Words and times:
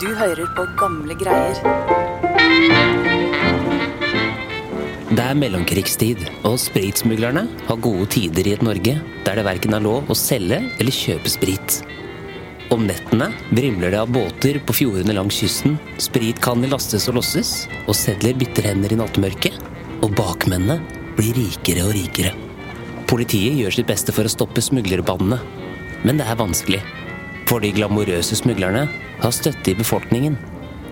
Du 0.00 0.06
hører 0.16 0.48
på 0.56 0.62
gamle 0.80 1.12
greier. 1.20 1.58
Det 5.10 5.20
er 5.20 5.36
mellomkrigstid, 5.36 6.22
og 6.48 6.54
spritsmuglerne 6.62 7.42
har 7.66 7.80
gode 7.84 8.06
tider 8.14 8.48
i 8.48 8.54
et 8.56 8.64
Norge 8.64 8.94
der 9.26 9.36
det 9.36 9.44
verken 9.44 9.76
er 9.76 9.84
lov 9.84 10.08
å 10.08 10.16
selge 10.16 10.62
eller 10.80 10.96
kjøpe 10.96 11.32
sprit. 11.34 11.76
Om 12.72 12.86
nettene 12.88 13.28
vrimler 13.50 13.92
det 13.92 14.00
av 14.00 14.14
båter 14.14 14.62
på 14.64 14.78
fjordene 14.78 15.18
langs 15.18 15.42
kysten, 15.42 15.76
spritkanner 16.00 16.72
lastes 16.72 17.10
og 17.12 17.18
losses, 17.18 17.52
og 17.84 17.92
sedler 17.98 18.40
bytter 18.40 18.70
hender 18.70 18.96
i 18.96 19.00
nattmørket, 19.02 19.60
og 20.00 20.16
bakmennene 20.16 20.78
blir 21.20 21.36
rikere 21.42 21.84
og 21.90 21.92
rikere. 21.98 22.32
Politiet 23.10 23.60
gjør 23.60 23.76
sitt 23.76 23.92
beste 23.92 24.16
for 24.16 24.24
å 24.24 24.32
stoppe 24.32 24.64
smuglerbandene, 24.64 25.42
men 26.08 26.16
det 26.16 26.24
er 26.24 26.40
vanskelig. 26.40 26.80
For 27.50 27.60
de 27.60 27.74
glamorøse 27.76 28.40
smuglerne 28.40 28.88
har 29.20 29.34
støtte 29.34 29.72
i 29.72 29.78
befolkningen, 29.78 30.36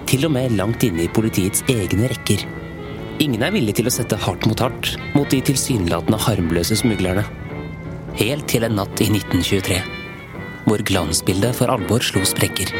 til 0.08 0.24
og 0.28 0.32
med 0.36 0.56
langt 0.56 0.84
inne 0.86 1.04
i 1.04 1.12
politiets 1.12 1.64
egne 1.68 2.08
rekker. 2.12 2.44
Ingen 3.18 3.42
er 3.42 3.52
villig 3.54 3.74
til 3.78 3.88
å 3.90 3.92
sette 3.92 4.18
hardt 4.22 4.46
mot 4.46 4.60
hardt 4.62 4.92
mot 5.16 5.28
de 5.32 5.40
tilsynelatende 5.44 6.20
harmløse 6.22 6.78
smuglerne. 6.78 7.24
Helt 8.18 8.48
til 8.50 8.66
en 8.66 8.78
natt 8.78 9.02
i 9.02 9.08
1923, 9.10 9.78
hvor 10.68 10.84
glansbildet 10.86 11.56
for 11.58 11.72
alvor 11.72 12.04
slo 12.04 12.22
sprekker, 12.26 12.70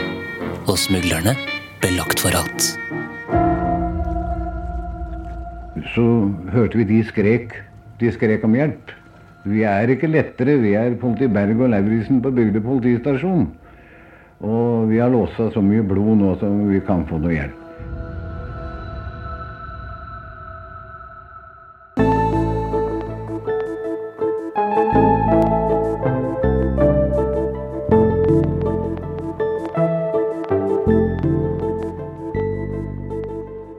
og 0.68 0.76
smuglerne 0.78 1.34
ble 1.82 1.94
lagt 1.96 2.22
for 2.22 2.34
alt. 2.38 2.72
Så 5.94 6.06
hørte 6.52 6.78
vi 6.78 6.86
de 6.86 7.02
skrek. 7.06 7.54
De 7.98 8.10
skrek 8.14 8.44
om 8.46 8.54
hjelp. 8.54 8.92
Vi 9.48 9.64
er 9.66 9.90
ikke 9.90 10.10
lettere, 10.10 10.58
vi 10.62 10.74
er 10.78 10.94
politi 11.00 11.26
Berg 11.30 11.58
og 11.62 11.72
Lauritzen 11.72 12.20
på 12.22 12.30
Bygde 12.34 12.62
politistasjon. 12.62 13.48
Og 14.40 14.88
vi 14.88 14.98
har 14.98 15.10
låsa 15.10 15.50
så 15.50 15.62
mye 15.62 15.82
blod 15.82 16.20
nå 16.20 16.34
som 16.38 16.68
vi 16.70 16.78
kan 16.86 17.02
få 17.08 17.18
noe 17.18 17.34
hjelp. 17.34 17.64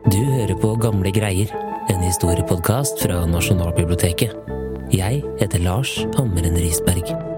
Du 0.10 0.20
hører 0.26 0.60
på 0.60 0.76
Gamle 0.84 1.16
greier, 1.16 1.56
en 1.88 2.04
historiepodkast 2.04 3.00
fra 3.06 3.24
Nasjonalbiblioteket. 3.32 4.36
Jeg 4.92 5.24
heter 5.40 5.64
Lars 5.64 5.96
Hammeren 6.18 6.60
Risberg. 6.60 7.29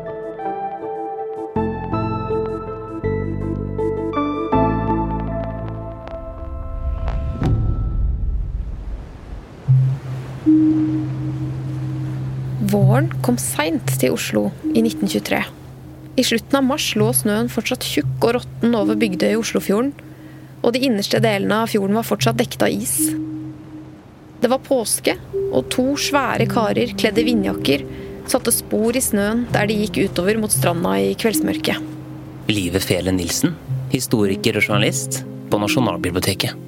Våren 12.91 13.07
kom 13.23 13.37
seint 13.39 13.87
til 14.01 14.11
Oslo 14.11 14.49
i 14.67 14.81
1923. 14.81 15.37
I 16.19 16.23
slutten 16.27 16.57
av 16.59 16.65
mars 16.67 16.89
lå 16.99 17.05
snøen 17.15 17.47
fortsatt 17.47 17.85
tjukk 17.87 18.25
og 18.27 18.33
råtten 18.35 18.75
over 18.75 18.97
Bygdøy 18.99 19.29
i 19.29 19.37
Oslofjorden, 19.39 19.93
og 20.59 20.73
de 20.75 20.81
innerste 20.89 21.21
delene 21.23 21.61
av 21.63 21.71
fjorden 21.71 21.95
var 21.95 22.03
fortsatt 22.09 22.41
dekket 22.41 22.65
av 22.67 22.75
is. 22.75 22.97
Det 24.43 24.51
var 24.51 24.59
påske, 24.65 25.15
og 25.53 25.71
to 25.71 25.85
svære 25.95 26.49
karer 26.51 26.91
kledd 26.99 27.21
i 27.21 27.27
vindjakker 27.29 27.87
satte 28.27 28.51
spor 28.51 28.99
i 28.99 29.05
snøen 29.07 29.45
der 29.55 29.71
de 29.71 29.79
gikk 29.85 30.03
utover 30.09 30.43
mot 30.43 30.51
stranda 30.51 30.97
i 30.99 31.15
kveldsmørket. 31.15 31.79
Live 32.51 32.83
Fele 32.83 33.15
Nilsen, 33.15 33.55
historiker 33.95 34.59
og 34.59 34.67
journalist 34.67 35.23
på 35.47 35.63
Nasjonalbiblioteket. 35.63 36.67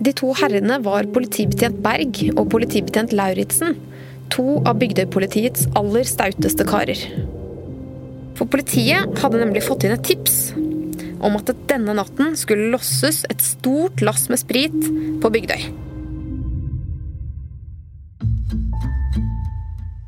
De 0.00 0.16
to 0.16 0.32
herrene 0.40 0.80
var 0.88 1.12
politibetjent 1.12 1.84
Berg 1.84 2.30
og 2.32 2.48
politibetjent 2.56 3.12
Lauritzen, 3.12 3.76
to 4.32 4.60
av 4.64 4.78
Bygdøy-politiets 4.80 5.68
aller 5.78 6.06
stauteste 6.08 6.66
karer. 6.68 7.00
For 8.38 8.50
politiet 8.50 9.18
hadde 9.22 9.40
nemlig 9.42 9.64
fått 9.66 9.86
inn 9.86 9.94
et 9.94 10.06
tips 10.06 10.54
om 11.24 11.38
at 11.38 11.48
det 11.48 11.56
denne 11.70 11.94
natten 11.96 12.34
skulle 12.36 12.70
losses 12.72 13.22
et 13.32 13.42
stort 13.42 14.02
lass 14.04 14.28
med 14.28 14.40
sprit 14.42 14.76
på 15.22 15.30
Bygdøy. 15.32 15.70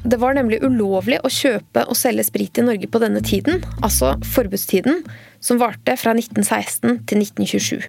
Det 0.07 0.21
var 0.23 0.37
nemlig 0.37 0.61
ulovlig 0.63 1.19
å 1.27 1.31
kjøpe 1.33 1.83
og 1.91 1.99
selge 1.99 2.23
sprit 2.29 2.61
i 2.61 2.65
Norge 2.67 2.87
på 2.87 3.01
denne 3.03 3.23
tiden, 3.27 3.65
altså 3.83 4.13
forbudstiden, 4.37 5.01
som 5.43 5.59
varte 5.59 5.97
fra 5.99 6.13
1916 6.15 7.01
til 7.11 7.25
1927. 7.25 7.89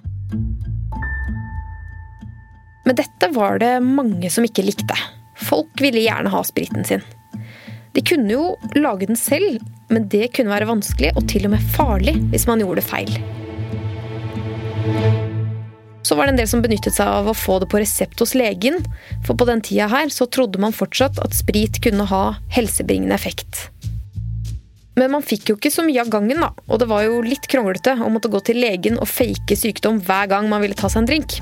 Men 2.87 2.97
dette 2.97 3.29
var 3.35 3.61
det 3.61 3.75
mange 3.83 4.31
som 4.33 4.47
ikke 4.47 4.65
likte. 4.65 4.97
Folk 5.45 5.81
ville 5.81 6.01
gjerne 6.01 6.31
ha 6.33 6.43
spriten 6.45 6.85
sin. 6.87 7.05
De 7.93 8.03
kunne 8.05 8.29
jo 8.29 8.55
lage 8.77 9.07
den 9.09 9.17
selv, 9.17 9.57
men 9.89 10.07
det 10.11 10.31
kunne 10.35 10.53
være 10.53 10.69
vanskelig 10.69 11.13
og 11.15 11.25
til 11.31 11.47
og 11.47 11.55
med 11.55 11.69
farlig 11.73 12.17
hvis 12.33 12.47
man 12.49 12.61
gjorde 12.61 12.81
det 12.81 12.89
feil. 12.89 13.13
Så 16.07 16.15
var 16.15 16.27
det 16.27 16.35
en 16.35 16.39
del 16.39 16.47
som 16.47 16.61
benyttet 16.63 16.95
seg 16.95 17.09
av 17.09 17.27
å 17.27 17.35
få 17.35 17.57
det 17.59 17.67
på 17.71 17.81
resept 17.81 18.21
hos 18.23 18.35
legen, 18.37 18.77
for 19.27 19.35
på 19.35 19.47
den 19.49 19.63
tida 19.65 19.89
her 19.91 20.07
så 20.13 20.29
trodde 20.31 20.61
man 20.61 20.75
fortsatt 20.75 21.19
at 21.19 21.35
sprit 21.35 21.81
kunne 21.83 22.05
ha 22.07 22.21
helsebringende 22.53 23.17
effekt. 23.17 23.67
Men 24.97 25.11
man 25.13 25.25
fikk 25.25 25.51
jo 25.51 25.57
ikke 25.57 25.73
så 25.73 25.83
mye 25.85 26.01
av 26.01 26.09
gangen, 26.13 26.39
da, 26.41 26.53
og 26.69 26.79
det 26.81 26.87
var 26.89 27.03
jo 27.05 27.19
litt 27.25 27.45
kronglete 27.51 27.97
å 28.01 28.09
måtte 28.13 28.31
gå 28.33 28.39
til 28.47 28.61
legen 28.63 28.97
og 28.97 29.09
fake 29.11 29.57
sykdom 29.59 29.99
hver 30.07 30.31
gang 30.31 30.47
man 30.49 30.63
ville 30.63 30.77
ta 30.77 30.89
seg 30.89 31.03
en 31.03 31.09
drink. 31.11 31.37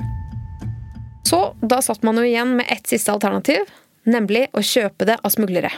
Så 1.25 1.39
da 1.61 1.79
satt 1.83 2.03
man 2.05 2.19
jo 2.19 2.25
igjen 2.25 2.57
med 2.57 2.67
ett 2.73 2.89
siste 2.89 3.13
alternativ, 3.13 3.63
nemlig 4.09 4.47
å 4.55 4.63
kjøpe 4.63 5.07
det 5.09 5.19
av 5.21 5.33
smuglere. 5.33 5.71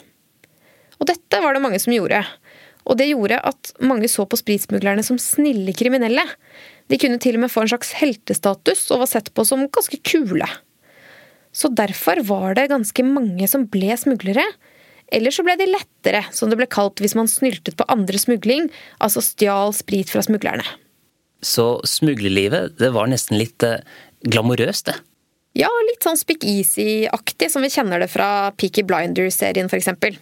Og 0.98 1.10
dette 1.10 1.42
var 1.44 1.56
det 1.56 1.64
mange 1.64 1.80
som 1.82 1.94
gjorde. 1.94 2.24
Og 2.88 2.98
det 3.00 3.10
gjorde 3.10 3.42
at 3.50 3.74
mange 3.84 4.10
så 4.12 4.26
på 4.30 4.40
spritsmuglerne 4.40 5.04
som 5.06 5.20
snille 5.22 5.76
kriminelle. 5.78 6.24
De 6.88 7.00
kunne 7.02 7.20
til 7.22 7.38
og 7.38 7.44
med 7.44 7.52
få 7.54 7.66
en 7.66 7.74
slags 7.74 7.92
heltestatus 8.00 8.86
og 8.94 9.04
var 9.04 9.12
sett 9.12 9.34
på 9.36 9.46
som 9.48 9.68
ganske 9.68 10.00
kule. 10.08 10.48
Så 11.52 11.72
derfor 11.74 12.22
var 12.28 12.56
det 12.58 12.70
ganske 12.72 13.04
mange 13.06 13.48
som 13.50 13.66
ble 13.72 13.96
smuglere. 14.00 14.46
Eller 15.14 15.32
så 15.32 15.44
ble 15.46 15.56
de 15.60 15.70
lettere, 15.70 16.26
som 16.36 16.52
det 16.52 16.60
ble 16.60 16.68
kalt 16.70 17.00
hvis 17.04 17.16
man 17.16 17.30
snyltet 17.32 17.78
på 17.80 17.88
andre 17.92 18.20
smugling, 18.20 18.68
altså 19.04 19.24
stjal 19.24 19.72
sprit 19.76 20.12
fra 20.12 20.24
smuglerne. 20.26 20.66
Så 21.46 21.78
smuglerlivet, 21.88 22.76
det 22.82 22.92
var 22.96 23.08
nesten 23.08 23.38
litt 23.40 23.64
eh, 23.64 23.84
glamorøst, 24.28 24.90
det. 24.90 24.98
Ja, 25.58 25.70
litt 25.88 26.06
sånn 26.06 26.20
Speak 26.20 26.44
Easy-aktig, 26.46 27.50
som 27.50 27.64
vi 27.66 27.72
kjenner 27.74 28.04
det 28.04 28.12
fra 28.14 28.52
Peaky 28.62 28.84
Blinders-serien, 28.86 29.70
eksempel. 29.74 30.20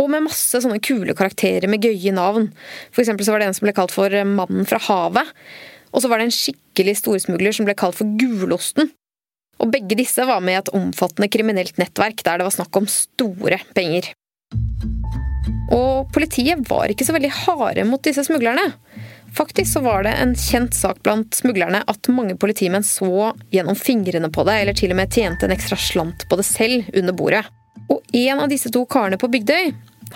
Og 0.00 0.08
med 0.08 0.24
masse 0.24 0.56
sånne 0.62 0.80
kule 0.80 1.12
karakterer 1.16 1.68
med 1.68 1.84
gøye 1.84 2.14
navn. 2.16 2.48
For 2.94 3.04
så 3.04 3.34
var 3.34 3.42
det 3.42 3.50
en 3.50 3.58
som 3.58 3.66
ble 3.66 3.74
kalt 3.76 3.92
for 3.92 4.14
Mannen 4.24 4.64
fra 4.68 4.80
havet. 4.86 5.34
Og 5.92 6.00
så 6.00 6.08
var 6.08 6.20
det 6.20 6.30
en 6.30 6.32
skikkelig 6.32 6.96
storsmugler 7.02 7.52
som 7.52 7.68
ble 7.68 7.76
kalt 7.76 7.98
for 7.98 8.08
Gulosten. 8.16 8.88
Og 9.60 9.68
begge 9.74 9.98
disse 9.98 10.24
var 10.24 10.40
med 10.40 10.56
i 10.56 10.60
et 10.62 10.72
omfattende 10.72 11.28
kriminelt 11.28 11.76
nettverk 11.76 12.24
der 12.24 12.40
det 12.40 12.48
var 12.48 12.56
snakk 12.56 12.80
om 12.80 12.88
store 12.88 13.60
penger. 13.76 14.14
Og 15.76 16.08
politiet 16.14 16.64
var 16.70 16.88
ikke 16.88 17.04
så 17.04 17.12
veldig 17.14 17.34
harde 17.44 17.84
mot 17.84 18.00
disse 18.02 18.24
smuglerne. 18.24 18.70
Faktisk 19.36 19.72
så 19.72 19.80
var 19.80 20.02
det 20.02 20.12
en 20.18 20.34
kjent 20.34 20.74
sak 20.74 21.02
blant 21.02 21.34
smuglerne 21.34 21.82
at 21.86 22.08
mange 22.10 22.34
politimenn 22.40 22.84
så 22.86 23.30
gjennom 23.54 23.78
fingrene 23.78 24.30
på 24.32 24.44
det, 24.48 24.56
eller 24.62 24.76
til 24.76 24.90
og 24.90 24.98
med 24.98 25.12
tjente 25.14 25.46
en 25.46 25.54
ekstra 25.54 25.78
slant 25.78 26.26
på 26.28 26.38
det 26.40 26.46
selv 26.48 26.88
under 26.96 27.16
bordet. 27.16 27.44
Og 27.90 28.02
en 28.14 28.42
av 28.42 28.50
disse 28.50 28.72
to 28.74 28.82
karene 28.90 29.18
på 29.20 29.30
Bygdøy, 29.30 29.70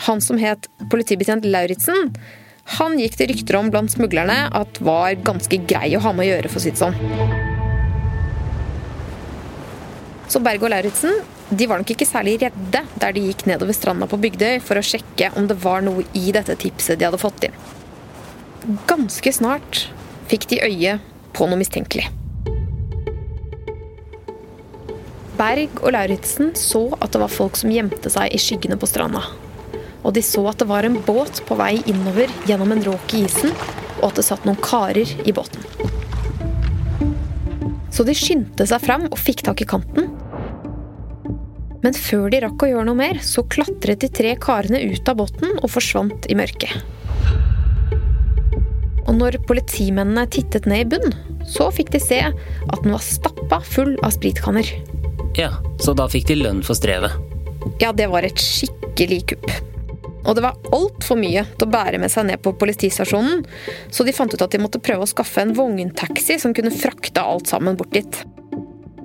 han 0.08 0.22
som 0.22 0.38
het 0.42 0.66
politibetjent 0.90 1.46
Lauritzen, 1.46 2.10
han 2.78 2.98
gikk 2.98 3.18
det 3.20 3.28
rykter 3.30 3.58
om 3.58 3.70
blant 3.70 3.92
smuglerne 3.92 4.48
at 4.56 4.80
var 4.82 5.14
ganske 5.26 5.60
grei 5.68 5.92
å 5.94 6.02
ha 6.02 6.14
med 6.16 6.26
å 6.26 6.30
gjøre, 6.32 6.50
for 6.50 6.58
å 6.58 6.64
si 6.64 6.72
det 6.72 6.80
sånn. 6.80 6.96
Så 10.32 10.40
Berg 10.42 10.64
og 10.64 10.72
Lauritzen 10.72 11.20
de 11.50 11.66
var 11.68 11.78
nok 11.78 11.92
ikke 11.92 12.08
særlig 12.08 12.38
redde 12.40 12.80
der 12.98 13.14
de 13.14 13.26
gikk 13.28 13.44
nedover 13.46 13.76
stranda 13.76 14.08
på 14.10 14.18
Bygdøy 14.18 14.58
for 14.64 14.80
å 14.80 14.84
sjekke 14.84 15.30
om 15.38 15.46
det 15.46 15.58
var 15.62 15.84
noe 15.84 16.06
i 16.16 16.32
dette 16.34 16.56
tipset 16.58 16.98
de 16.98 17.06
hadde 17.06 17.20
fått 17.20 17.46
inn. 17.46 17.58
Ganske 18.64 19.28
snart 19.32 19.82
fikk 20.30 20.46
de 20.48 20.56
øye 20.64 20.94
på 21.36 21.44
noe 21.50 21.60
mistenkelig. 21.60 22.06
Berg 25.36 25.82
og 25.82 25.92
Lauritzen 25.92 26.54
så 26.56 26.86
at 26.96 27.12
det 27.12 27.20
var 27.20 27.32
folk 27.32 27.58
som 27.60 27.72
gjemte 27.74 28.08
seg 28.12 28.32
i 28.32 28.40
skyggene 28.40 28.78
på 28.80 28.88
stranda. 28.88 29.20
Og 30.00 30.14
de 30.16 30.22
så 30.24 30.46
at 30.48 30.62
det 30.62 30.68
var 30.70 30.88
en 30.88 30.96
båt 31.04 31.42
på 31.44 31.58
vei 31.60 31.74
innover 31.90 32.32
gjennom 32.48 32.72
en 32.72 32.84
råk 32.86 33.16
i 33.18 33.26
isen, 33.26 33.52
og 34.00 34.08
at 34.08 34.20
det 34.20 34.26
satt 34.30 34.48
noen 34.48 34.60
karer 34.64 35.12
i 35.28 35.36
båten. 35.36 35.60
Så 37.92 38.08
de 38.08 38.16
skyndte 38.16 38.64
seg 38.70 38.80
fram 38.80 39.10
og 39.10 39.20
fikk 39.20 39.44
tak 39.44 39.60
i 39.60 39.68
kanten. 39.68 40.08
Men 41.84 41.92
før 41.92 42.30
de 42.32 42.40
rakk 42.46 42.64
å 42.64 42.72
gjøre 42.72 42.88
noe 42.88 42.96
mer, 42.96 43.20
så 43.20 43.44
klatret 43.44 44.00
de 44.00 44.08
tre 44.08 44.32
karene 44.40 44.80
ut 44.88 45.12
av 45.12 45.20
båten 45.20 45.58
og 45.60 45.68
forsvant 45.68 46.32
i 46.32 46.38
mørket. 46.38 47.03
Og 49.14 49.20
når 49.20 49.36
politimennene 49.46 50.24
tittet 50.26 50.64
ned 50.66 50.80
i 50.82 50.86
bunn, 50.90 51.12
så 51.46 51.68
fikk 51.70 51.92
de 51.94 52.00
se 52.02 52.16
at 52.18 52.80
den 52.82 52.90
var 52.90 53.02
stappa 53.06 53.60
full 53.62 53.92
av 54.02 54.10
spritkanner. 54.16 54.66
Ja, 55.38 55.52
så 55.78 55.94
da 55.94 56.08
fikk 56.10 56.26
de 56.32 56.40
lønn 56.40 56.64
for 56.66 56.74
strevet. 56.74 57.14
Ja, 57.78 57.92
det 57.94 58.08
var 58.10 58.26
et 58.26 58.42
skikkelig 58.42 59.20
kupp. 59.30 59.46
Og 60.24 60.34
det 60.34 60.42
var 60.42 60.58
altfor 60.74 61.20
mye 61.20 61.44
til 61.46 61.68
å 61.68 61.70
bære 61.70 62.00
med 62.02 62.10
seg 62.10 62.26
ned 62.26 62.42
på 62.42 62.56
politistasjonen, 62.58 63.44
så 63.86 64.02
de 64.02 64.16
fant 64.16 64.34
ut 64.34 64.42
at 64.42 64.50
de 64.50 64.58
måtte 64.64 64.82
prøve 64.82 65.06
å 65.06 65.12
skaffe 65.12 65.46
en 65.46 65.54
vogntaxi 65.54 66.40
som 66.42 66.56
kunne 66.56 66.74
frakte 66.74 67.22
alt 67.22 67.54
sammen 67.54 67.78
bort 67.78 67.94
dit. 67.94 68.18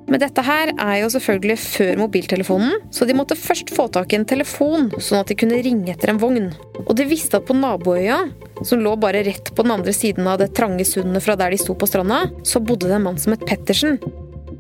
Men 0.10 0.22
dette 0.24 0.42
her 0.42 0.72
er 0.74 0.96
jo 1.04 1.10
selvfølgelig 1.14 1.56
før 1.62 2.00
mobiltelefonen, 2.02 2.80
så 2.90 3.06
de 3.06 3.14
måtte 3.14 3.38
først 3.38 3.70
få 3.76 3.86
tak 3.94 4.14
i 4.14 4.18
en 4.18 4.26
telefon, 4.30 4.88
sånn 4.98 5.22
at 5.22 5.30
de 5.30 5.38
kunne 5.38 5.60
ringe 5.62 5.94
etter 5.94 6.10
en 6.10 6.22
vogn. 6.22 6.50
Og 6.88 6.96
de 6.98 7.06
visste 7.06 7.38
at 7.38 7.46
på 7.46 7.54
naboøya, 7.54 8.18
som 8.66 8.82
lå 8.82 8.96
bare 8.98 9.22
rett 9.28 9.54
på 9.54 9.66
den 9.66 9.76
andre 9.78 9.94
siden 9.94 10.26
av 10.28 10.42
det 10.42 10.50
trange 10.58 10.88
sundet 10.90 11.24
fra 11.26 11.38
der 11.38 11.54
de 11.54 11.62
sto 11.62 11.78
på 11.78 11.90
stranda, 11.90 12.24
så 12.42 12.58
bodde 12.58 12.90
det 12.90 12.98
en 12.98 13.06
mann 13.06 13.22
som 13.22 13.38
het 13.38 13.46
Pettersen. 13.46 14.02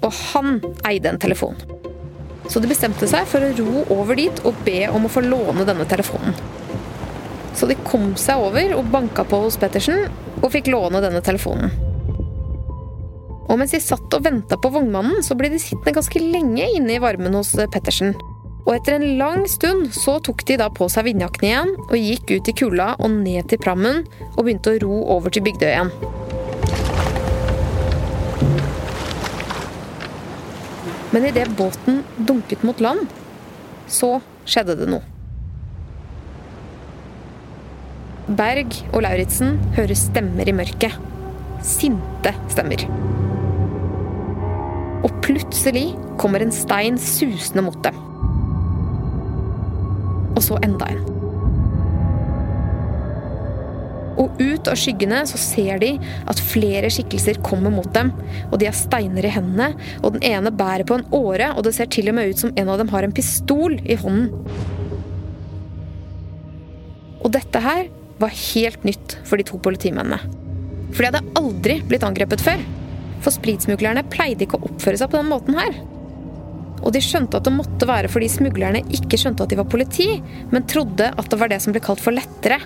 Og 0.05 0.13
han 0.29 0.61
eide 0.87 1.09
en 1.09 1.21
telefon. 1.21 1.57
Så 2.49 2.61
de 2.61 2.69
bestemte 2.69 3.09
seg 3.09 3.25
for 3.29 3.41
å 3.41 3.51
ro 3.57 3.83
over 3.97 4.21
dit 4.21 4.45
og 4.45 4.63
be 4.65 4.83
om 4.93 5.09
å 5.09 5.11
få 5.11 5.25
låne 5.25 5.65
denne 5.65 5.89
telefonen. 5.89 6.37
Så 7.57 7.67
de 7.69 7.75
kom 7.89 8.13
seg 8.21 8.39
over 8.45 8.77
og 8.77 8.93
banka 8.93 9.25
på 9.27 9.43
hos 9.47 9.57
Pettersen 9.59 10.05
og 10.39 10.51
fikk 10.53 10.69
låne 10.69 11.01
denne 11.03 11.25
telefonen. 11.25 11.88
Og 13.49 13.57
mens 13.57 13.73
de 13.73 13.81
satt 13.81 14.13
og 14.13 14.25
venta 14.25 14.59
på 14.61 14.69
vognmannen, 14.73 15.23
så 15.25 15.35
ble 15.37 15.49
de 15.49 15.61
sittende 15.61 15.95
ganske 15.97 16.21
lenge 16.21 16.67
inne 16.77 16.95
i 16.95 17.01
varmen 17.01 17.33
hos 17.33 17.55
Pettersen. 17.73 18.13
Og 18.67 18.75
etter 18.75 18.99
en 18.99 19.17
lang 19.17 19.47
stund 19.49 19.89
så 19.97 20.19
tok 20.21 20.43
de 20.45 20.59
da 20.61 20.67
på 20.69 20.85
seg 20.93 21.07
vindjakkene 21.07 21.47
igjen 21.49 21.71
og 21.87 21.95
gikk 21.97 22.35
ut 22.35 22.49
i 22.51 22.53
kulda 22.59 22.91
og 22.99 23.15
ned 23.23 23.49
til 23.49 23.61
prammen 23.61 24.03
og 24.35 24.43
begynte 24.43 24.75
å 24.75 24.81
ro 24.83 24.99
over 25.17 25.33
til 25.33 25.45
Bygdøy 25.47 25.71
igjen. 25.71 25.93
Men 31.09 31.25
idet 31.25 31.49
båten 31.57 32.03
dunket 32.21 32.61
mot 32.67 32.77
land, 32.85 33.07
så 33.89 34.19
skjedde 34.45 34.77
det 34.83 34.89
noe. 34.91 35.01
Berg 38.29 38.75
og 38.91 39.01
Lauritzen 39.01 39.57
hører 39.73 39.97
stemmer 39.97 40.45
i 40.45 40.53
mørket. 40.53 40.93
Sinte 41.65 42.35
stemmer. 42.53 42.85
Plutselig 45.25 45.93
kommer 46.19 46.43
en 46.43 46.53
stein 46.53 46.99
susende 47.01 47.63
mot 47.65 47.79
dem. 47.85 47.95
Og 50.35 50.43
så 50.45 50.59
enda 50.65 50.89
en. 50.93 51.05
Og 54.19 54.41
ut 54.41 54.67
av 54.67 54.75
skyggene 54.79 55.21
så 55.29 55.39
ser 55.39 55.79
de 55.79 55.93
at 56.27 56.41
flere 56.43 56.89
skikkelser 56.91 57.39
kommer 57.45 57.71
mot 57.71 57.87
dem. 57.95 58.11
Og 58.49 58.57
de 58.59 58.67
har 58.67 58.75
steiner 58.75 59.25
i 59.25 59.31
hendene, 59.31 59.71
og 60.03 60.17
den 60.17 60.25
ene 60.27 60.51
bærer 60.51 60.87
på 60.87 60.99
en 60.99 61.07
åre, 61.15 61.53
og 61.55 61.63
det 61.67 61.75
ser 61.77 61.91
til 61.91 62.11
og 62.11 62.17
med 62.19 62.33
ut 62.33 62.43
som 62.43 62.51
en 62.55 62.71
av 62.71 62.81
dem 62.81 62.91
har 62.91 63.07
en 63.07 63.15
pistol 63.15 63.77
i 63.79 63.95
hånden. 63.99 64.33
Og 67.19 67.31
dette 67.35 67.63
her 67.63 67.87
var 68.19 68.35
helt 68.35 68.83
nytt 68.87 69.15
for 69.27 69.39
de 69.39 69.47
to 69.47 69.59
politimennene. 69.63 70.19
For 70.91 71.03
de 71.03 71.11
hadde 71.11 71.39
aldri 71.39 71.79
blitt 71.87 72.03
angrepet 72.03 72.43
før. 72.43 72.61
For 73.23 73.35
spritsmuglerne 73.35 74.05
pleide 74.11 74.45
ikke 74.45 74.59
å 74.59 74.69
oppføre 74.69 74.99
seg 74.99 75.11
på 75.11 75.19
den 75.19 75.31
måten 75.31 75.57
her. 75.59 75.75
Og 76.79 76.93
de 76.95 77.01
skjønte 77.03 77.39
at 77.39 77.47
det 77.47 77.53
måtte 77.55 77.87
være 77.89 78.11
fordi 78.11 78.29
smuglerne 78.31 78.81
ikke 78.95 79.19
skjønte 79.19 79.43
at 79.43 79.51
de 79.51 79.59
var 79.59 79.67
politi, 79.69 80.07
men 80.53 80.67
trodde 80.69 81.11
at 81.11 81.31
det 81.31 81.39
var 81.41 81.51
det 81.51 81.59
som 81.63 81.75
ble 81.75 81.83
kalt 81.83 82.03
for 82.03 82.15
lettere. 82.15 82.61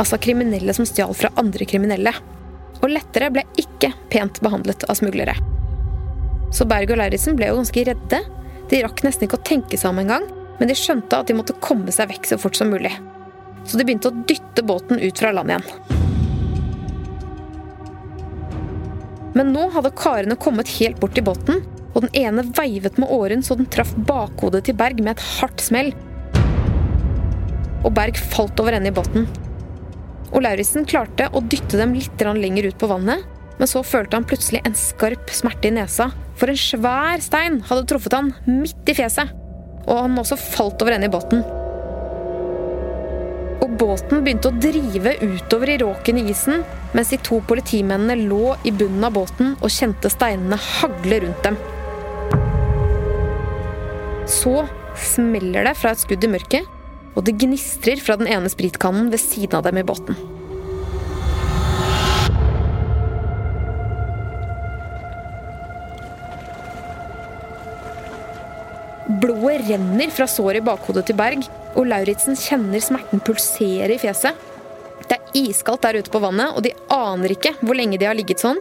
Altså 0.00 0.20
kriminelle 0.20 0.74
som 0.76 0.88
stjal 0.88 1.12
fra 1.16 1.32
andre 1.40 1.68
kriminelle. 1.68 2.14
Og 2.80 2.88
lettere 2.88 3.30
ble 3.32 3.44
ikke 3.60 3.92
pent 4.12 4.40
behandlet 4.44 4.86
av 4.88 4.96
smuglere. 4.96 5.36
Så 6.56 6.66
Berg 6.66 6.90
og 6.90 6.98
Lauritzen 6.98 7.36
ble 7.38 7.50
jo 7.50 7.60
ganske 7.60 7.84
redde. 7.90 8.24
De 8.70 8.82
rakk 8.84 9.04
nesten 9.06 9.28
ikke 9.28 9.38
å 9.38 9.46
tenke 9.46 9.78
seg 9.78 9.92
om 9.92 10.02
engang, 10.02 10.26
men 10.58 10.70
de 10.70 10.76
skjønte 10.78 11.20
at 11.20 11.30
de 11.30 11.36
måtte 11.36 11.56
komme 11.62 11.92
seg 11.94 12.10
vekk 12.10 12.32
så 12.32 12.40
fort 12.40 12.58
som 12.58 12.72
mulig. 12.72 12.92
Så 13.68 13.78
de 13.78 13.86
begynte 13.86 14.10
å 14.10 14.22
dytte 14.26 14.64
båten 14.66 15.00
ut 15.02 15.20
fra 15.20 15.34
land 15.36 15.52
igjen. 15.52 15.99
Men 19.36 19.52
nå 19.54 19.68
hadde 19.74 19.92
karene 19.98 20.38
kommet 20.40 20.70
helt 20.80 20.98
bort 21.00 21.14
til 21.16 21.26
båten, 21.26 21.62
og 21.94 22.04
den 22.04 22.14
ene 22.18 22.44
veivet 22.56 22.98
med 23.02 23.10
åren 23.10 23.42
så 23.46 23.56
den 23.58 23.68
traff 23.70 23.92
bakhodet 24.08 24.64
til 24.66 24.78
Berg 24.78 25.02
med 25.02 25.16
et 25.16 25.26
hardt 25.38 25.62
smell. 25.62 25.92
Og 27.84 27.92
Berg 27.96 28.18
falt 28.18 28.60
over 28.62 28.76
ende 28.76 28.92
i 28.92 28.94
båten. 28.94 29.28
Og 30.30 30.44
Lauritzen 30.44 30.86
klarte 30.86 31.30
å 31.34 31.42
dytte 31.42 31.78
dem 31.80 31.94
litt 31.96 32.22
lenger 32.22 32.70
ut 32.70 32.78
på 32.78 32.90
vannet, 32.90 33.24
men 33.58 33.68
så 33.68 33.82
følte 33.84 34.16
han 34.16 34.26
plutselig 34.28 34.62
en 34.64 34.76
skarp 34.78 35.32
smerte 35.34 35.68
i 35.68 35.74
nesa, 35.74 36.10
for 36.38 36.48
en 36.48 36.60
svær 36.60 37.20
stein 37.20 37.60
hadde 37.68 37.88
truffet 37.90 38.16
han 38.16 38.32
midt 38.46 38.88
i 38.88 38.96
fjeset. 38.96 39.34
Og 39.86 39.96
han 40.04 40.20
også 40.20 40.38
falt 40.40 40.80
over 40.80 40.96
ende 40.96 41.10
i 41.10 41.12
båten. 41.12 41.42
Og 43.60 43.74
båten 43.76 44.22
begynte 44.24 44.48
å 44.48 44.56
drive 44.56 45.12
utover 45.20 45.74
i 45.74 45.78
råken 45.82 46.20
i 46.20 46.24
isen, 46.32 46.62
mens 46.96 47.12
de 47.12 47.18
to 47.20 47.42
politimennene 47.46 48.16
lå 48.30 48.54
i 48.64 48.72
bunnen 48.72 49.04
av 49.04 49.14
båten 49.18 49.52
og 49.60 49.72
kjente 49.74 50.10
steinene 50.12 50.56
hagle 50.56 51.20
rundt 51.26 51.44
dem. 51.44 51.60
Så 54.30 54.62
smeller 54.96 55.68
det 55.68 55.76
fra 55.76 55.92
et 55.92 56.00
skudd 56.00 56.24
i 56.24 56.32
mørket, 56.32 56.66
og 57.12 57.24
det 57.26 57.36
gnistrer 57.42 58.00
fra 58.00 58.16
den 58.16 58.30
ene 58.30 58.48
spritkannen 58.48 59.10
ved 59.12 59.20
siden 59.20 59.58
av 59.58 59.66
dem 59.66 59.80
i 59.80 59.86
båten. 59.86 60.16
Blodet 69.20 69.66
renner 69.66 70.12
fra 70.14 70.24
såret 70.30 70.62
i 70.62 70.64
bakhodet 70.64 71.08
til 71.08 71.18
Berg, 71.18 71.44
og 71.78 71.86
Lauritzen 71.90 72.38
kjenner 72.38 72.82
smerten 72.82 73.22
pulsere 73.24 73.94
i 73.94 74.00
fjeset. 74.00 74.48
Det 75.06 75.16
er 75.16 75.38
iskaldt 75.38 75.84
der 75.86 76.00
ute 76.00 76.12
på 76.12 76.22
vannet, 76.22 76.54
og 76.54 76.64
de 76.66 76.74
aner 76.94 77.34
ikke 77.34 77.54
hvor 77.60 77.78
lenge 77.78 77.98
de 77.98 78.08
har 78.08 78.18
ligget 78.18 78.42
sånn. 78.42 78.60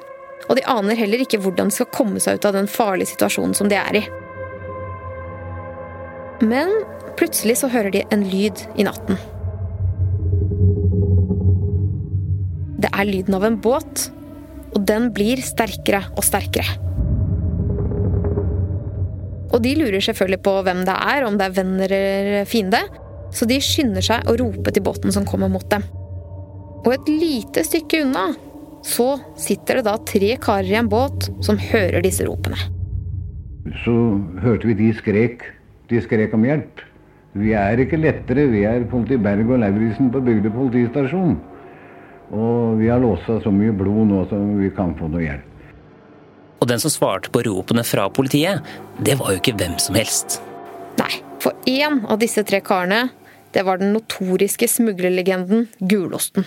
Og 0.50 0.57
de 0.57 0.65
aner 0.69 0.97
heller 0.97 1.21
ikke 1.21 1.41
hvordan 1.41 1.69
de 1.69 1.77
skal 1.77 1.91
komme 1.94 2.21
seg 2.23 2.39
ut 2.39 2.47
av 2.50 2.56
den 2.57 2.69
farlige 2.71 3.13
situasjonen 3.13 3.57
som 3.57 3.69
de 3.69 3.77
er 3.77 4.00
i. 4.01 4.03
Men 6.45 6.71
plutselig 7.19 7.59
så 7.61 7.69
hører 7.69 7.91
de 7.94 8.06
en 8.13 8.23
lyd 8.31 8.63
i 8.79 8.85
natten. 8.88 9.19
Det 12.79 12.89
er 12.95 13.09
lyden 13.09 13.35
av 13.35 13.45
en 13.45 13.59
båt, 13.59 14.07
og 14.73 14.85
den 14.88 15.09
blir 15.13 15.41
sterkere 15.44 16.05
og 16.15 16.23
sterkere. 16.25 16.88
Og 19.50 19.62
de 19.63 19.75
lurer 19.79 20.03
selvfølgelig 20.03 20.41
på 20.46 20.56
hvem 20.65 20.84
det 20.88 20.96
er, 20.96 21.25
om 21.25 21.38
det 21.39 21.48
er 21.48 21.56
venn 21.58 21.77
eller 21.86 22.50
fiende. 22.50 22.82
Så 23.34 23.46
de 23.50 23.60
skynder 23.62 24.06
seg 24.06 24.29
å 24.29 24.36
rope 24.39 24.74
til 24.74 24.86
båten 24.86 25.13
som 25.13 25.25
kommer 25.27 25.51
mot 25.51 25.65
dem. 25.72 25.86
Og 26.86 26.94
et 26.96 27.10
lite 27.12 27.65
stykke 27.68 28.03
unna 28.06 28.29
så 28.86 29.18
sitter 29.39 29.79
det 29.79 29.88
da 29.89 29.98
tre 30.08 30.36
karer 30.39 30.70
i 30.72 30.77
en 30.79 30.89
båt 30.91 31.27
som 31.46 31.60
hører 31.60 32.00
disse 32.06 32.25
ropene. 32.25 32.58
Så 33.84 33.96
hørte 34.44 34.70
vi 34.70 34.77
de 34.79 34.94
skrek. 34.98 35.44
De 35.89 36.00
skrek 36.01 36.34
om 36.38 36.46
hjelp. 36.48 36.86
Vi 37.38 37.51
er 37.58 37.82
ikke 37.84 38.00
lettere. 38.00 38.48
Vi 38.50 38.63
er 38.65 38.88
politi 38.89 39.20
Berg 39.22 39.51
og 39.51 39.62
Lauritzen 39.62 40.10
på 40.13 40.24
Bygde 40.25 40.53
politistasjon. 40.53 41.36
Og 42.29 42.79
vi 42.79 42.89
har 42.89 43.01
låsa 43.01 43.39
så 43.44 43.53
mye 43.53 43.74
blod 43.75 44.10
nå 44.10 44.24
så 44.29 44.39
vi 44.62 44.72
kan 44.74 44.96
få 44.98 45.10
noe 45.12 45.25
hjelp. 45.25 45.49
Og 46.60 46.68
den 46.68 46.82
som 46.84 46.92
svarte 46.92 47.32
på 47.32 47.44
ropene 47.48 47.86
fra 47.88 48.10
politiet, 48.12 48.63
det 49.00 49.18
var 49.20 49.34
jo 49.34 49.42
ikke 49.42 49.56
hvem 49.60 49.78
som 49.82 49.98
helst. 50.00 50.39
Nei, 51.00 51.12
for 51.39 51.56
én 51.70 52.01
av 52.12 52.20
disse 52.20 52.44
tre 52.48 52.60
karene, 52.66 53.08
det 53.56 53.63
var 53.66 53.80
den 53.82 53.94
notoriske 53.96 54.68
smuglerlegenden 54.70 55.68
Gulosten. 55.80 56.46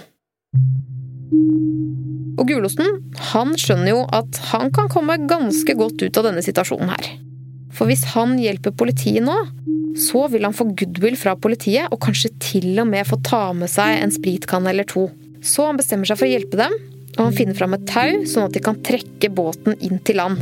Og 2.40 2.48
Gulosten, 2.48 3.00
han 3.32 3.56
skjønner 3.58 3.92
jo 3.92 4.04
at 4.14 4.38
han 4.52 4.72
kan 4.74 4.90
komme 4.92 5.18
ganske 5.30 5.74
godt 5.78 6.04
ut 6.04 6.20
av 6.20 6.28
denne 6.28 6.44
situasjonen 6.44 6.92
her. 6.92 7.10
For 7.72 7.88
hvis 7.88 8.04
han 8.12 8.36
hjelper 8.40 8.74
politiet 8.76 9.24
nå, 9.24 9.36
så 9.98 10.26
vil 10.32 10.44
han 10.46 10.56
få 10.56 10.68
goodwill 10.76 11.16
fra 11.20 11.34
politiet, 11.40 11.88
og 11.92 12.00
kanskje 12.04 12.32
til 12.42 12.70
og 12.80 12.88
med 12.88 13.08
få 13.08 13.18
ta 13.24 13.44
med 13.56 13.70
seg 13.72 14.00
en 14.00 14.12
spritkanne 14.12 14.72
eller 14.72 14.88
to. 14.88 15.08
Så 15.44 15.66
han 15.68 15.80
bestemmer 15.80 16.08
seg 16.08 16.20
for 16.20 16.28
å 16.28 16.32
hjelpe 16.32 16.60
dem, 16.60 16.76
og 17.18 17.26
han 17.26 17.34
finner 17.36 17.56
fram 17.56 17.76
et 17.76 17.84
tau, 17.88 18.22
sånn 18.28 18.48
at 18.48 18.54
de 18.56 18.62
kan 18.64 18.78
trekke 18.84 19.28
båten 19.36 19.76
inn 19.84 20.00
til 20.06 20.16
land. 20.20 20.40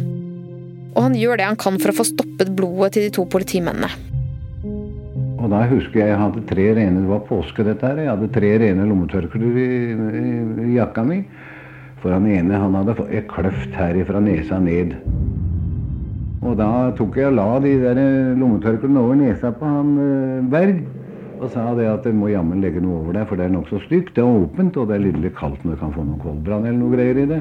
Og 0.95 1.03
han 1.03 1.17
gjør 1.19 1.41
det 1.41 1.49
han 1.49 1.59
kan 1.59 1.79
for 1.83 1.93
å 1.93 1.99
få 2.01 2.07
stoppet 2.07 2.53
blodet 2.55 2.95
til 2.95 3.07
de 3.07 3.13
to 3.15 3.27
politimennene. 3.31 3.91
Og 5.41 5.49
da 5.49 5.63
husker 5.71 6.03
jeg 6.03 6.11
jeg 6.11 6.21
hadde 6.21 6.43
tre 6.51 6.67
rene 6.77 7.01
Det 7.01 7.09
var 7.09 7.23
påske, 7.25 7.65
dette 7.65 7.87
her. 7.87 8.03
Jeg 8.03 8.11
hadde 8.13 8.29
tre 8.35 8.51
rene 8.61 8.85
lommetørklær 8.91 9.57
i, 9.57 9.69
i, 10.21 10.25
i, 10.67 10.73
jakka 10.77 11.05
mi. 11.07 11.23
For 12.03 12.13
han 12.13 12.29
ene 12.29 12.61
han 12.61 12.77
hadde 12.77 12.97
fått 12.99 13.15
et 13.17 13.29
kløft 13.31 13.77
her 13.77 13.97
fra 14.09 14.21
nesa 14.25 14.61
ned. 14.61 14.95
Og 16.41 16.55
da 16.57 16.69
tok 16.97 17.19
jeg 17.21 17.33
og 17.33 17.37
la 17.37 17.49
de 17.65 17.75
der 17.83 18.01
lommetørklærne 18.41 19.01
over 19.01 19.19
nesa 19.19 19.53
på 19.57 19.75
han 19.75 20.49
Berg. 20.53 20.85
Og 21.41 21.49
sa 21.55 21.71
det 21.77 21.89
at 21.89 22.05
det 22.05 22.13
må 22.17 22.29
jammen 22.29 22.61
legge 22.61 22.83
noe 22.85 23.01
over 23.01 23.17
deg, 23.17 23.27
for 23.29 23.41
det 23.41 23.47
er 23.49 23.55
nokså 23.55 23.81
stygt. 23.87 24.13
Det 24.17 24.23
er 24.23 24.41
åpent, 24.45 24.77
og 24.77 24.91
det 24.91 24.99
er 24.99 25.07
litt 25.07 25.37
kaldt 25.39 25.65
når 25.65 25.77
du 25.77 25.83
kan 25.83 25.95
få 25.95 26.05
noen 26.05 26.21
koldbrann 26.21 26.67
eller 26.69 26.81
noe 26.81 26.93
greier 26.93 27.23
i 27.23 27.29
det. 27.31 27.41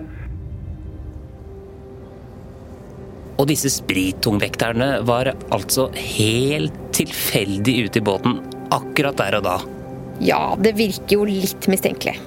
Og 3.39 3.47
disse 3.47 3.71
sprittungvekterne 3.71 4.89
var 5.07 5.31
altså 5.55 5.87
helt 5.95 6.75
tilfeldig 6.95 7.75
ute 7.87 8.01
i 8.01 8.07
båten 8.07 8.39
akkurat 8.75 9.19
der 9.19 9.39
og 9.39 9.45
da. 9.47 9.59
Ja, 10.23 10.41
det 10.59 10.75
virker 10.79 11.19
jo 11.19 11.27
litt 11.27 11.67
mistenkelig. 11.71 12.17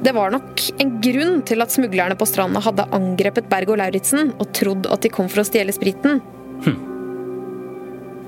Det 0.00 0.14
var 0.16 0.32
nok 0.32 0.62
en 0.80 0.94
grunn 1.04 1.42
til 1.44 1.60
at 1.60 1.74
smuglerne 1.74 2.16
på 2.16 2.28
stranda 2.28 2.62
hadde 2.64 2.86
angrepet 2.96 3.50
Berg 3.50 3.74
og 3.74 3.82
Lauritzen 3.82 4.30
og 4.38 4.54
trodd 4.56 4.88
at 4.88 5.02
de 5.04 5.10
kom 5.12 5.28
for 5.28 5.42
å 5.42 5.48
stjele 5.48 5.74
spriten. 5.76 6.22
Hm. 6.64 6.78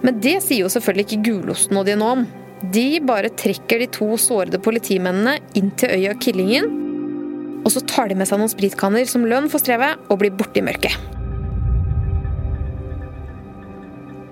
Men 0.02 0.20
det 0.22 0.38
sier 0.42 0.64
jo 0.64 0.70
selvfølgelig 0.72 1.08
ikke 1.08 1.24
gulosten 1.30 1.78
og 1.78 1.86
de 1.86 1.98
nå 1.98 2.12
om. 2.18 2.28
De 2.74 2.86
bare 3.02 3.32
trekker 3.34 3.82
de 3.82 3.90
to 3.90 4.12
sårede 4.20 4.60
politimennene 4.62 5.38
inn 5.58 5.72
til 5.78 5.94
øya 5.96 6.14
Killingen 6.22 6.78
og 7.62 7.70
så 7.74 7.82
tar 7.86 8.10
de 8.10 8.18
med 8.18 8.28
seg 8.28 8.40
noen 8.40 8.50
spritkanner 8.50 9.06
som 9.08 9.26
lønn 9.28 9.48
for 9.50 9.62
strevet, 9.62 10.00
og 10.10 10.20
blir 10.22 10.34
borte 10.34 10.60
i 10.60 10.66
mørket. 10.66 10.96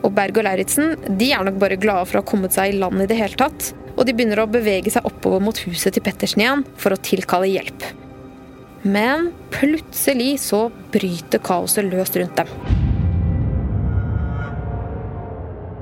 Og 0.00 0.14
Berg 0.16 0.40
og 0.40 0.46
Lauritzen 0.46 0.96
de 1.20 1.30
er 1.36 1.44
nok 1.44 1.60
bare 1.60 1.78
glade 1.80 2.08
for 2.08 2.18
å 2.18 2.24
ha 2.24 2.30
kommet 2.30 2.56
seg 2.56 2.72
i 2.72 2.80
land 2.80 3.04
i 3.04 3.08
det 3.10 3.18
hele 3.20 3.36
tatt. 3.38 3.70
Og 3.98 4.06
de 4.08 4.14
begynner 4.16 4.40
å 4.40 4.48
bevege 4.50 4.90
seg 4.92 5.06
oppover 5.06 5.42
mot 5.44 5.58
huset 5.66 5.92
til 5.94 6.04
Pettersen 6.04 6.40
igjen 6.40 6.64
for 6.80 6.96
å 6.96 7.02
tilkalle 7.04 7.52
hjelp. 7.52 7.84
Men 8.88 9.28
plutselig 9.52 10.38
så 10.48 10.68
bryter 10.94 11.44
kaoset 11.44 11.90
løst 11.92 12.16
rundt 12.16 12.40
dem. 12.40 12.79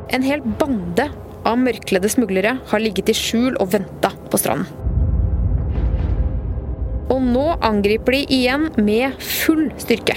En 0.09 0.25
hel 0.25 0.41
bande 0.41 1.05
av 1.45 1.59
mørkledde 1.61 2.09
smuglere 2.09 2.55
har 2.71 2.81
ligget 2.81 3.11
i 3.13 3.17
skjul 3.17 3.59
og 3.61 3.75
venta 3.75 4.09
på 4.33 4.41
stranden. 4.41 4.69
Og 7.13 7.25
nå 7.25 7.45
angriper 7.65 8.17
de 8.17 8.23
igjen 8.39 8.69
med 8.85 9.17
full 9.21 9.67
styrke. 9.81 10.17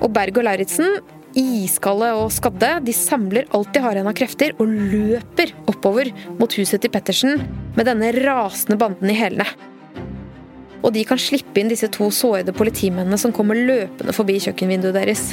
Og 0.00 0.10
Berg 0.14 0.38
og 0.38 0.46
Lauritzen, 0.46 0.98
iskalde 1.38 2.12
og 2.18 2.30
skadde, 2.34 2.72
de 2.86 2.94
samler 2.94 3.50
alt 3.54 3.70
de 3.74 3.82
har 3.82 3.98
igjen 3.98 4.10
av 4.10 4.18
krefter 4.18 4.54
og 4.58 4.70
løper 4.70 5.54
oppover 5.70 6.10
mot 6.38 6.58
huset 6.58 6.82
til 6.82 6.94
Pettersen 6.94 7.42
med 7.76 7.90
denne 7.90 8.14
rasende 8.22 8.78
banden 8.78 9.10
i 9.10 9.18
hælene. 9.18 9.46
Og 10.80 10.94
de 10.94 11.04
kan 11.04 11.20
slippe 11.20 11.60
inn 11.60 11.70
disse 11.70 11.90
to 11.92 12.08
sårede 12.14 12.54
politimennene 12.56 13.18
som 13.20 13.34
kommer 13.36 13.58
løpende 13.58 14.14
forbi 14.16 14.38
kjøkkenvinduet 14.40 14.96
deres. 14.96 15.24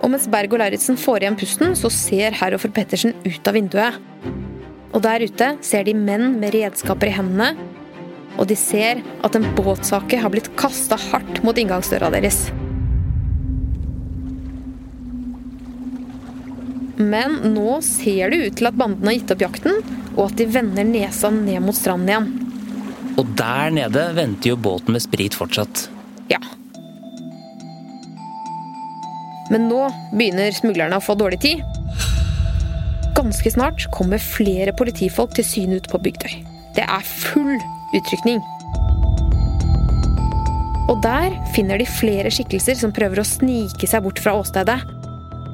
Og 0.00 0.12
mens 0.12 0.28
Berg 0.30 0.54
og 0.54 0.62
Lauritzen 0.62 0.96
får 1.00 1.24
igjen 1.24 1.38
pusten, 1.40 1.74
så 1.76 1.90
ser 1.92 2.36
Heroffer 2.38 2.72
Pettersen 2.72 3.12
ut 3.26 3.50
av 3.50 3.58
vinduet. 3.58 3.98
Og 4.94 5.02
der 5.04 5.26
ute 5.26 5.52
ser 5.66 5.84
de 5.86 5.94
menn 5.94 6.38
med 6.40 6.54
redskaper 6.54 7.10
i 7.10 7.14
hendene, 7.18 7.52
og 8.38 8.46
de 8.48 8.56
ser 8.56 9.02
at 9.26 9.36
en 9.36 9.46
båtsake 9.58 10.18
har 10.22 10.32
blitt 10.32 10.48
kasta 10.58 10.96
hardt 11.10 11.42
mot 11.44 11.58
inngangsdøra 11.58 12.08
deres. 12.14 12.46
Men 17.00 17.38
nå 17.54 17.80
ser 17.84 18.32
det 18.32 18.40
ut 18.44 18.58
til 18.60 18.68
at 18.68 18.76
bandene 18.76 19.12
har 19.12 19.18
gitt 19.18 19.34
opp 19.34 19.44
jakten, 19.44 19.80
og 20.16 20.26
at 20.28 20.38
de 20.40 20.48
vender 20.52 20.86
nesa 20.88 21.30
ned 21.32 21.60
mot 21.64 21.76
stranden 21.76 22.12
igjen. 22.12 22.30
Og 23.20 23.34
der 23.36 23.74
nede 23.76 24.06
venter 24.16 24.54
jo 24.54 24.56
båten 24.56 24.96
med 24.96 25.04
sprit 25.04 25.36
fortsatt. 25.36 25.88
Ja. 26.32 26.40
Men 29.50 29.68
nå 29.68 29.82
begynner 30.14 30.54
smuglerne 30.56 30.96
å 30.96 31.04
få 31.04 31.18
dårlig 31.18 31.42
tid, 31.44 31.66
Ganske 33.20 33.50
snart 33.52 33.82
kommer 33.92 34.22
flere 34.22 34.72
politifolk 34.72 35.34
til 35.36 35.44
syne 35.44 35.76
ute 35.76 35.90
på 35.92 35.98
Bygdøy. 36.00 36.38
Det 36.76 36.86
er 36.86 37.04
full 37.04 37.58
utrykning. 37.92 38.38
Og 40.88 41.02
der 41.04 41.34
finner 41.54 41.78
de 41.78 41.88
flere 41.90 42.32
skikkelser 42.32 42.78
som 42.80 42.94
prøver 42.96 43.20
å 43.20 43.26
snike 43.26 43.90
seg 43.90 44.06
bort 44.06 44.22
fra 44.24 44.38
åstedet. 44.40 44.78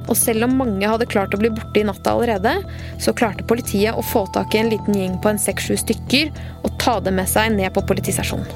Og 0.07 0.15
selv 0.15 0.47
om 0.47 0.55
mange 0.59 0.87
hadde 0.87 1.07
klart 1.09 1.35
å 1.35 1.39
bli 1.41 1.51
borte 1.51 1.81
i 1.81 1.85
natta 1.87 2.13
allerede, 2.15 2.53
så 3.03 3.13
klarte 3.15 3.45
politiet 3.47 3.95
å 3.97 4.05
få 4.05 4.25
tak 4.35 4.55
i 4.55 4.61
en 4.61 4.71
liten 4.71 4.95
gjeng 4.95 5.17
på 5.23 5.31
en 5.31 5.41
seks-sju 5.41 5.75
stykker 5.83 6.31
og 6.63 6.75
ta 6.81 6.97
dem 7.03 7.19
med 7.19 7.27
seg 7.29 7.51
ned 7.55 7.73
på 7.75 7.83
politistasjonen. 7.89 8.47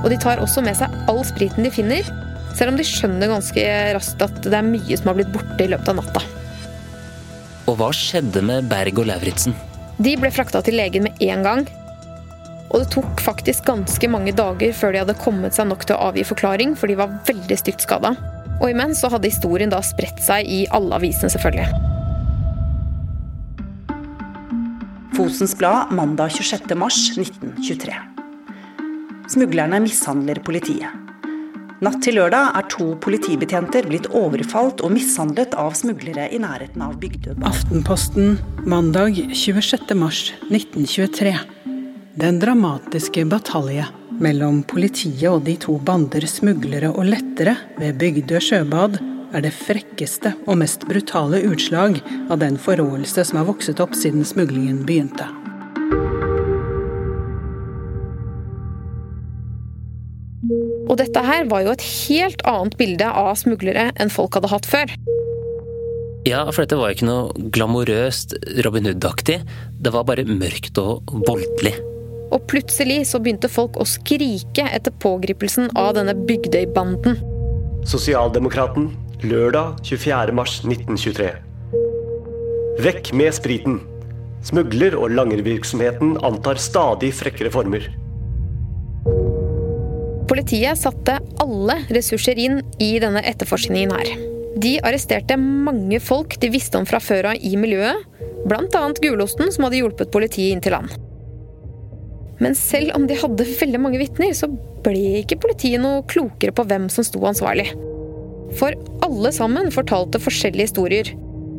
Og 0.00 0.08
de 0.08 0.18
tar 0.20 0.40
også 0.40 0.62
med 0.64 0.78
seg 0.78 0.92
all 1.10 1.20
spriten 1.28 1.66
de 1.66 1.72
finner, 1.74 2.06
selv 2.56 2.72
om 2.72 2.78
de 2.78 2.86
skjønner 2.86 3.30
ganske 3.30 3.64
raskt 3.94 4.22
at 4.24 4.38
det 4.46 4.56
er 4.56 4.66
mye 4.66 4.96
som 4.96 5.10
har 5.10 5.18
blitt 5.18 5.34
borte 5.34 5.64
i 5.64 5.68
løpet 5.70 5.92
av 5.92 6.00
natta. 6.00 6.22
Og 7.68 7.76
hva 7.78 7.90
skjedde 7.94 8.42
med 8.42 8.70
Berg 8.70 8.98
og 8.98 9.10
Lauritzen? 9.10 9.54
De 10.00 10.16
ble 10.16 10.30
frakta 10.32 10.62
til 10.64 10.78
legen 10.80 11.04
med 11.06 11.20
en 11.22 11.44
gang. 11.44 11.68
Og 12.70 12.80
det 12.80 12.90
tok 12.94 13.20
faktisk 13.22 13.66
ganske 13.68 14.10
mange 14.10 14.32
dager 14.36 14.72
før 14.74 14.94
de 14.94 15.02
hadde 15.02 15.18
kommet 15.20 15.56
seg 15.56 15.68
nok 15.68 15.84
til 15.84 15.98
å 15.98 16.10
avgi 16.10 16.24
forklaring, 16.26 16.76
for 16.78 16.90
de 16.90 16.96
var 16.98 17.12
veldig 17.28 17.58
stygt 17.58 17.84
skada. 17.84 18.14
Og 18.60 18.68
imens 18.70 19.00
så 19.00 19.08
hadde 19.12 19.30
historien 19.30 19.70
da 19.72 19.80
spredt 19.84 20.20
seg 20.22 20.44
i 20.44 20.66
alle 20.76 20.94
avisene, 21.00 21.30
selvfølgelig. 21.32 21.68
Fosens 25.16 25.56
Blad 25.58 25.92
mandag 25.96 26.28
26.3.1923. 26.36 27.94
Smuglerne 29.30 29.78
mishandler 29.84 30.38
politiet. 30.44 30.90
Natt 31.80 32.02
til 32.04 32.14
lørdag 32.18 32.46
er 32.58 32.64
to 32.68 32.90
politibetjenter 33.00 33.86
blitt 33.88 34.10
overfalt 34.12 34.82
og 34.84 34.92
mishandlet 34.92 35.54
av 35.56 35.72
smuglere 35.78 36.28
i 36.28 36.38
nærheten 36.42 36.82
av 36.84 36.98
Bygdø. 37.00 37.38
Aftenposten 37.48 38.36
mandag 38.68 39.16
26.3.1923. 39.32 41.32
Den 42.20 42.40
dramatiske 42.42 43.24
batalje 43.30 43.86
mellom 44.20 44.62
politiet 44.68 45.28
og 45.30 45.44
de 45.48 45.56
to 45.60 45.78
bander 45.82 46.26
smuglere 46.28 46.92
og 46.92 47.08
lettere 47.08 47.56
ved 47.80 47.98
Bygdø 48.00 48.40
sjøbad 48.44 49.00
er 49.34 49.44
det 49.44 49.52
frekkeste 49.54 50.34
og 50.46 50.58
mest 50.60 50.86
brutale 50.90 51.42
utslag 51.46 52.00
av 52.28 52.40
den 52.42 52.58
forråelse 52.60 53.24
som 53.26 53.40
har 53.40 53.48
vokset 53.50 53.80
opp 53.82 53.94
siden 53.96 54.26
smuglingen 54.26 54.82
begynte. 54.86 55.28
Og 60.90 60.96
dette 60.98 61.22
her 61.22 61.46
var 61.50 61.62
jo 61.62 61.74
et 61.76 61.86
helt 61.86 62.42
annet 62.50 62.74
bilde 62.80 63.06
av 63.06 63.36
smuglere 63.38 63.90
enn 64.02 64.10
folk 64.10 64.34
hadde 64.34 64.50
hatt 64.50 64.66
før. 64.66 64.96
Ja, 66.28 66.42
for 66.50 66.64
dette 66.64 66.76
var 66.76 66.90
jo 66.90 66.98
ikke 66.98 67.08
noe 67.08 67.50
glamorøst 67.54 68.34
Robin 68.66 68.90
Hood-aktig. 68.90 69.38
Det 69.80 69.94
var 69.94 70.04
bare 70.08 70.26
mørkt 70.28 70.82
og 70.82 71.14
voldelig. 71.28 71.78
Plutselig 72.50 73.04
så 73.06 73.20
begynte 73.22 73.46
folk 73.46 73.76
å 73.78 73.84
skrike 73.86 74.64
etter 74.66 74.90
pågripelsen 75.02 75.68
av 75.78 75.92
denne 75.94 76.16
Bygdøy-banden. 76.26 77.20
Sosialdemokraten, 77.86 78.88
lørdag 79.22 79.78
24.3.1923. 79.86 81.28
Vekk 82.82 83.12
med 83.14 83.36
spriten! 83.36 83.76
Smugler- 84.42 84.96
og 84.98 85.12
langervirksomheten 85.14 86.16
antar 86.26 86.58
stadig 86.58 87.12
frekkere 87.14 87.52
former. 87.54 87.86
Politiet 90.30 90.80
satte 90.80 91.18
alle 91.44 91.76
ressurser 91.92 92.40
inn 92.40 92.62
i 92.82 92.94
denne 93.02 93.22
etterforskningen 93.30 93.94
her. 93.94 94.10
De 94.58 94.72
arresterte 94.82 95.36
mange 95.38 96.00
folk 96.02 96.34
de 96.42 96.50
visste 96.50 96.80
om 96.80 96.88
fra 96.88 96.98
før 97.04 97.30
av 97.34 97.46
i 97.46 97.54
miljøet, 97.60 98.02
bl.a. 98.48 98.82
Gulosten, 99.04 99.52
som 99.54 99.68
hadde 99.68 99.78
hjulpet 99.84 100.10
politiet 100.10 100.56
inn 100.56 100.64
til 100.64 100.74
land. 100.78 101.09
Men 102.40 102.56
selv 102.56 102.94
om 102.96 103.06
de 103.08 103.18
hadde 103.20 103.46
veldig 103.60 103.80
mange 103.82 104.00
vitner, 104.00 104.32
så 104.36 104.48
ble 104.84 105.20
ikke 105.20 105.40
politiet 105.42 105.82
noe 105.82 106.04
klokere 106.08 106.54
på 106.56 106.64
hvem 106.68 106.88
som 106.92 107.04
sto 107.04 107.20
ansvarlig. 107.28 107.68
For 108.58 108.74
alle 109.04 109.32
sammen 109.36 109.68
fortalte 109.74 110.22
forskjellige 110.22 110.70
historier. 110.70 111.12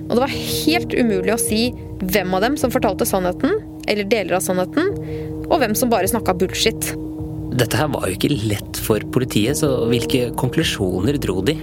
Og 0.09 0.15
det 0.17 0.23
var 0.23 0.33
helt 0.33 0.95
umulig 0.97 1.35
å 1.35 1.39
si 1.39 1.61
hvem 2.01 2.33
av 2.35 2.43
dem 2.43 2.57
som 2.59 2.73
fortalte 2.73 3.07
sannheten, 3.07 3.61
eller 3.87 4.09
deler 4.09 4.39
av 4.39 4.43
sannheten, 4.43 4.89
og 5.47 5.61
hvem 5.61 5.77
som 5.77 5.91
bare 5.91 6.09
snakka 6.09 6.35
bullshit. 6.41 6.91
Dette 7.51 7.77
her 7.77 7.89
var 7.91 8.07
jo 8.07 8.17
ikke 8.17 8.33
lett 8.49 8.79
for 8.81 9.03
politiet, 9.13 9.59
så 9.61 9.85
hvilke 9.91 10.31
konklusjoner 10.39 11.19
dro 11.21 11.41
de? 11.45 11.57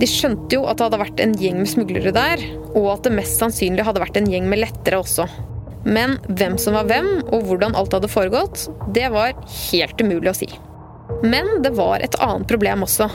De 0.00 0.08
skjønte 0.08 0.56
jo 0.56 0.64
at 0.66 0.78
det 0.78 0.88
hadde 0.88 1.02
vært 1.02 1.22
en 1.22 1.34
gjeng 1.38 1.60
med 1.60 1.70
smuglere 1.70 2.14
der, 2.14 2.42
og 2.72 2.88
at 2.96 3.06
det 3.06 3.14
mest 3.18 3.42
sannsynlig 3.42 3.84
hadde 3.86 4.02
vært 4.02 4.16
en 4.18 4.30
gjeng 4.30 4.48
med 4.50 4.62
lettere 4.64 5.02
også. 5.02 5.28
Men 5.84 6.18
hvem 6.28 6.58
som 6.60 6.76
var 6.78 6.88
hvem, 6.90 7.08
og 7.34 7.46
hvordan 7.48 7.76
alt 7.78 7.94
hadde 7.96 8.10
foregått, 8.10 8.66
det 8.94 9.08
var 9.14 9.34
helt 9.70 10.02
umulig 10.02 10.30
å 10.30 10.36
si. 10.42 10.50
Men 11.26 11.58
det 11.64 11.74
var 11.78 12.02
et 12.04 12.18
annet 12.22 12.48
problem 12.50 12.86
også. 12.86 13.08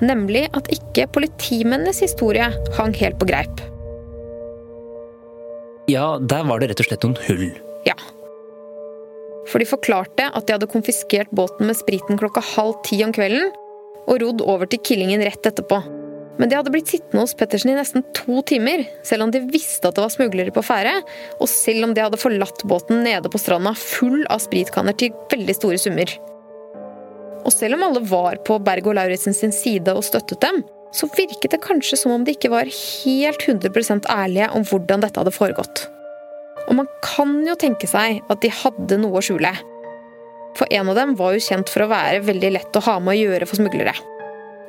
Nemlig 0.00 0.46
at 0.56 0.70
ikke 0.72 1.10
politimennenes 1.12 2.00
historie 2.00 2.48
hang 2.78 2.94
helt 2.96 3.20
på 3.20 3.28
greip. 3.28 3.60
Ja, 5.90 6.16
der 6.22 6.46
var 6.48 6.62
det 6.62 6.70
rett 6.70 6.80
og 6.84 6.88
slett 6.88 7.04
noen 7.04 7.20
hull. 7.26 7.50
Ja, 7.84 7.96
for 9.50 9.62
de 9.62 9.68
forklarte 9.68 10.28
at 10.30 10.46
de 10.46 10.54
hadde 10.54 10.70
konfiskert 10.70 11.30
båten 11.34 11.66
med 11.66 11.78
spriten 11.78 12.18
klokka 12.20 12.42
halv 12.52 12.78
ti 12.86 13.00
om 13.06 13.14
kvelden, 13.14 13.50
og 14.06 14.22
rodd 14.22 14.44
over 14.44 14.70
til 14.70 14.82
Killingen 14.86 15.22
rett 15.26 15.46
etterpå. 15.46 15.80
Men 16.40 16.48
de 16.48 16.56
hadde 16.56 16.72
blitt 16.72 16.88
sittende 16.88 17.20
hos 17.26 17.36
Pettersen 17.36 17.74
i 17.74 17.76
nesten 17.76 18.04
to 18.16 18.40
timer, 18.48 18.86
selv 19.04 19.26
om 19.26 19.32
de 19.34 19.42
visste 19.52 19.84
at 19.84 19.98
det 19.98 20.04
var 20.06 20.12
smuglere 20.14 20.54
på 20.56 20.64
ferde, 20.64 20.94
og 21.36 21.50
selv 21.52 21.84
om 21.84 21.92
de 21.92 22.00
hadde 22.00 22.20
forlatt 22.20 22.64
båten 22.64 23.02
nede 23.04 23.28
på 23.28 23.40
stranda 23.42 23.74
full 23.76 24.22
av 24.32 24.40
spritkanner 24.40 24.96
til 24.96 25.12
veldig 25.32 25.56
store 25.58 25.80
summer. 25.82 26.14
Og 27.44 27.52
selv 27.52 27.76
om 27.76 27.84
alle 27.84 28.00
var 28.08 28.40
på 28.46 28.56
Berg 28.64 28.88
og 28.88 28.96
Lauritzen 28.96 29.36
sin 29.36 29.52
side 29.52 29.92
og 29.92 30.04
støttet 30.06 30.40
dem, 30.44 30.62
så 30.96 31.06
virket 31.12 31.52
det 31.52 31.60
kanskje 31.62 31.98
som 32.00 32.14
om 32.14 32.24
de 32.24 32.32
ikke 32.34 32.50
var 32.52 32.68
helt 32.68 33.44
100% 33.44 34.08
ærlige 34.10 34.48
om 34.56 34.64
hvordan 34.66 35.04
dette 35.04 35.20
hadde 35.20 35.34
foregått. 35.34 35.84
Og 36.68 36.76
man 36.80 36.88
kan 37.04 37.36
jo 37.46 37.56
tenke 37.58 37.88
seg 37.90 38.24
at 38.32 38.40
de 38.42 38.52
hadde 38.62 38.98
noe 39.02 39.20
å 39.20 39.24
skjule. 39.24 39.52
For 40.58 40.72
en 40.72 40.88
av 40.90 40.98
dem 40.98 41.14
var 41.20 41.36
jo 41.36 41.44
kjent 41.44 41.70
for 41.70 41.84
å 41.84 41.90
være 41.92 42.24
veldig 42.26 42.54
lett 42.56 42.80
å 42.80 42.84
ha 42.88 42.96
med 43.02 43.14
å 43.14 43.20
gjøre 43.20 43.48
for 43.50 43.60
smuglere. 43.60 43.94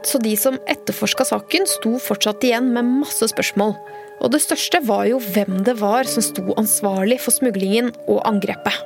Så 0.03 0.17
de 0.17 0.33
som 0.37 0.57
etterforska 0.69 1.25
saken, 1.29 1.67
sto 1.69 1.97
fortsatt 2.01 2.43
igjen 2.45 2.71
med 2.73 2.87
masse 3.01 3.27
spørsmål. 3.29 3.75
Og 4.21 4.33
det 4.33 4.41
største 4.43 4.81
var 4.85 5.07
jo 5.09 5.21
hvem 5.21 5.61
det 5.65 5.77
var 5.81 6.09
som 6.09 6.25
sto 6.25 6.53
ansvarlig 6.57 7.19
for 7.21 7.33
smuglingen 7.33 7.91
og 8.07 8.21
angrepet. 8.29 8.77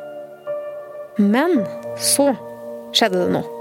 Men 1.19 1.61
så 1.99 2.33
skjedde 2.95 3.23
det 3.23 3.35
noe. 3.35 3.51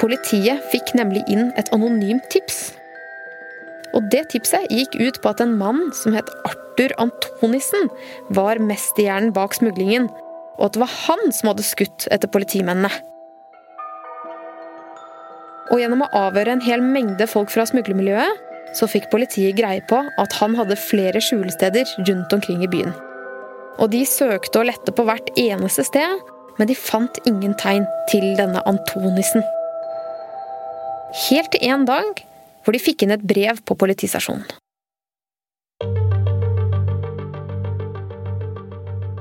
Politiet 0.00 0.62
fikk 0.72 0.94
nemlig 0.96 1.20
inn 1.28 1.50
et 1.60 1.68
anonymt 1.76 2.24
tips. 2.32 2.70
Og 3.92 4.06
det 4.12 4.30
tipset 4.32 4.70
gikk 4.72 4.94
ut 4.96 5.18
på 5.20 5.32
at 5.32 5.42
en 5.44 5.58
mann 5.60 5.90
som 5.98 6.14
het 6.16 6.30
Arthur 6.48 6.94
Antonissen, 7.02 7.90
var 8.32 8.62
mesterhjernen 8.62 9.34
bak 9.36 9.58
smuglingen, 9.58 10.08
og 10.60 10.66
at 10.68 10.76
det 10.76 10.82
var 10.82 10.92
han 11.08 11.32
som 11.32 11.50
hadde 11.50 11.64
skutt 11.64 12.06
etter 12.12 12.30
politimennene. 12.30 12.92
Og 15.70 15.80
gjennom 15.80 16.04
å 16.04 16.10
avhøre 16.26 16.52
en 16.52 16.64
hel 16.64 16.82
mengde 16.84 17.26
folk 17.30 17.52
fra 17.54 17.64
smuglermiljøet, 17.68 18.46
så 18.76 18.86
fikk 18.90 19.08
politiet 19.10 19.56
greie 19.58 19.82
på 19.90 19.98
at 20.20 20.34
han 20.38 20.54
hadde 20.58 20.78
flere 20.78 21.22
skjulesteder 21.24 21.88
rundt 22.06 22.34
omkring 22.36 22.62
i 22.62 22.70
byen. 22.70 22.92
Og 23.80 23.90
de 23.94 24.04
søkte 24.06 24.60
og 24.60 24.68
lette 24.68 24.94
på 24.94 25.06
hvert 25.08 25.30
eneste 25.40 25.86
sted, 25.88 26.20
men 26.58 26.68
de 26.68 26.76
fant 26.76 27.22
ingen 27.26 27.54
tegn 27.58 27.86
til 28.10 28.26
denne 28.38 28.62
Antonissen. 28.68 29.46
Helt 31.30 31.50
til 31.54 31.70
en 31.72 31.86
dag 31.88 32.26
hvor 32.62 32.76
de 32.76 32.82
fikk 32.82 33.06
inn 33.06 33.14
et 33.14 33.24
brev 33.24 33.62
på 33.64 33.78
politistasjonen. 33.80 34.44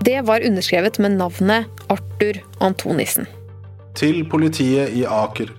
Det 0.10 0.22
var 0.22 0.42
underskrevet 0.42 0.98
med 1.00 1.12
navnet 1.12 1.66
Arthur 1.88 2.40
Antonissen. 2.66 3.28
Til 3.94 4.24
politiet 4.26 4.96
i 4.98 5.04
Aker. 5.06 5.52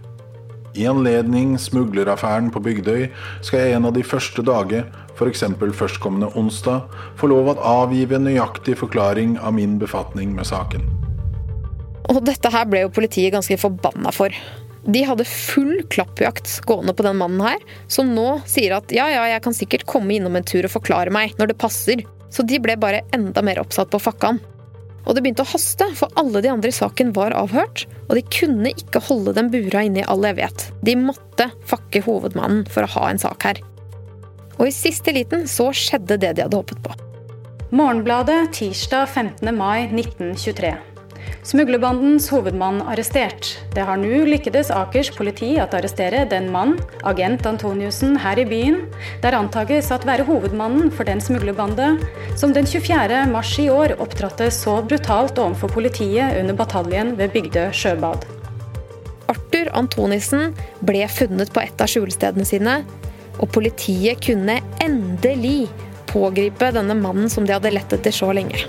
I 0.74 0.88
anledning 0.90 1.52
smugleraffæren 1.54 2.48
på 2.50 2.58
Bygdøy 2.64 3.04
skal 3.46 3.60
jeg 3.60 3.76
en 3.76 3.86
av 3.86 3.94
de 3.94 4.02
første 4.02 4.42
dager, 4.42 4.88
f.eks. 5.14 5.44
førstkommende 5.78 6.32
onsdag, 6.34 6.90
få 7.20 7.30
lov 7.30 7.52
å 7.52 7.56
avgive 7.76 8.18
en 8.18 8.26
nøyaktig 8.26 8.74
forklaring 8.82 9.38
av 9.38 9.54
min 9.54 9.78
befatning 9.78 10.34
med 10.34 10.50
saken. 10.50 10.82
Og 12.10 12.18
dette 12.26 12.50
her 12.50 12.66
ble 12.66 12.88
jo 12.88 12.94
politiet 12.98 13.36
ganske 13.36 13.54
forbanna 13.68 14.10
for. 14.10 14.34
De 14.82 15.06
hadde 15.06 15.30
full 15.30 15.76
klappjakt 15.94 16.58
gående 16.66 16.96
på 16.98 17.06
den 17.06 17.22
mannen 17.22 17.46
her, 17.52 17.62
som 17.86 18.16
nå 18.18 18.40
sier 18.50 18.80
at 18.82 18.90
ja, 18.90 19.06
ja, 19.14 19.28
jeg 19.30 19.46
kan 19.46 19.54
sikkert 19.54 19.86
komme 19.86 20.18
innom 20.18 20.34
en 20.34 20.54
tur 20.56 20.66
og 20.66 20.80
forklare 20.80 21.14
meg 21.14 21.38
når 21.38 21.52
det 21.52 21.62
passer. 21.62 22.02
Så 22.30 22.46
de 22.46 22.60
ble 22.62 22.76
bare 22.80 23.04
enda 23.16 23.42
mer 23.42 23.60
oppsatt 23.62 23.90
på 23.92 24.00
fakkaen. 24.02 24.40
Og 25.08 25.16
det 25.16 25.22
begynte 25.24 25.42
å 25.46 25.50
haste, 25.50 25.86
for 25.96 26.12
alle 26.20 26.42
de 26.44 26.50
andre 26.52 26.70
i 26.70 26.76
saken 26.76 27.14
var 27.16 27.34
avhørt, 27.34 27.86
og 28.08 28.14
de 28.18 28.24
kunne 28.30 28.72
ikke 28.76 29.02
holde 29.08 29.34
dem 29.36 29.48
bura 29.52 29.82
inne 29.86 30.02
i 30.02 30.06
all 30.06 30.26
evighet. 30.28 30.68
De 30.86 30.94
måtte 31.00 31.48
fakke 31.66 32.04
hovedmannen 32.04 32.66
for 32.70 32.84
å 32.84 32.92
ha 32.98 33.08
en 33.10 33.22
sak 33.22 33.48
her. 33.48 33.62
Og 34.58 34.68
i 34.68 34.74
siste 34.76 35.14
liten 35.16 35.48
så 35.48 35.70
skjedde 35.72 36.20
det 36.20 36.34
de 36.36 36.44
hadde 36.44 36.60
håpet 36.60 36.82
på. 36.84 36.94
Morgenbladet 37.70 38.52
tirsdag 38.58 39.08
15. 39.08 39.54
mai 39.56 39.86
1923. 39.88 40.74
Smuglerbandens 41.40 42.26
hovedmann 42.28 42.82
arrestert. 42.84 43.54
Det 43.72 43.80
har 43.88 43.96
nå 43.96 44.26
lykkedes 44.28 44.68
Akers 44.76 45.08
politi 45.16 45.54
at 45.62 45.72
arrestere 45.72 46.26
den 46.28 46.50
mann, 46.52 46.74
agent 47.08 47.46
Antoniussen, 47.48 48.18
her 48.20 48.36
i 48.42 48.44
byen, 48.44 48.82
der 49.22 49.38
antages 49.38 49.88
at 49.94 50.04
være 50.04 50.26
hovedmannen 50.28 50.92
for 50.92 51.08
den 51.08 51.22
smuglerbande 51.24 51.94
som 52.36 52.52
den 52.52 52.68
24. 52.68 53.22
mars 53.32 53.54
i 53.58 53.70
år 53.72 53.96
opptrådte 53.96 54.50
så 54.52 54.76
brutalt 54.84 55.40
overfor 55.40 55.72
politiet 55.72 56.36
under 56.42 56.60
bataljen 56.60 57.14
ved 57.16 57.32
Bygdø 57.32 57.70
sjøbad. 57.72 58.28
Arthur 59.32 59.72
Antonissen 59.80 60.52
ble 60.84 61.08
funnet 61.08 61.54
på 61.54 61.64
et 61.64 61.80
av 61.80 61.88
skjulestedene 61.88 62.44
sine, 62.44 62.82
og 63.40 63.48
politiet 63.56 64.20
kunne 64.28 64.60
endelig 64.84 65.70
pågripe 66.10 66.68
denne 66.76 67.00
mannen 67.00 67.32
som 67.32 67.48
de 67.48 67.56
hadde 67.56 67.72
lett 67.72 67.96
etter 67.96 68.12
så 68.12 68.28
lenge. 68.36 68.66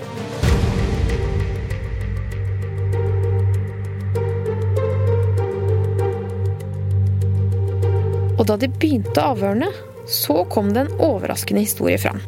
Og 8.42 8.48
da 8.50 8.56
de 8.58 8.66
begynte 8.66 9.22
avhørene, 9.22 9.68
så 10.10 10.40
kom 10.50 10.72
det 10.74 10.82
en 10.82 10.96
overraskende 10.98 11.62
historie 11.62 11.94
fram. 12.02 12.18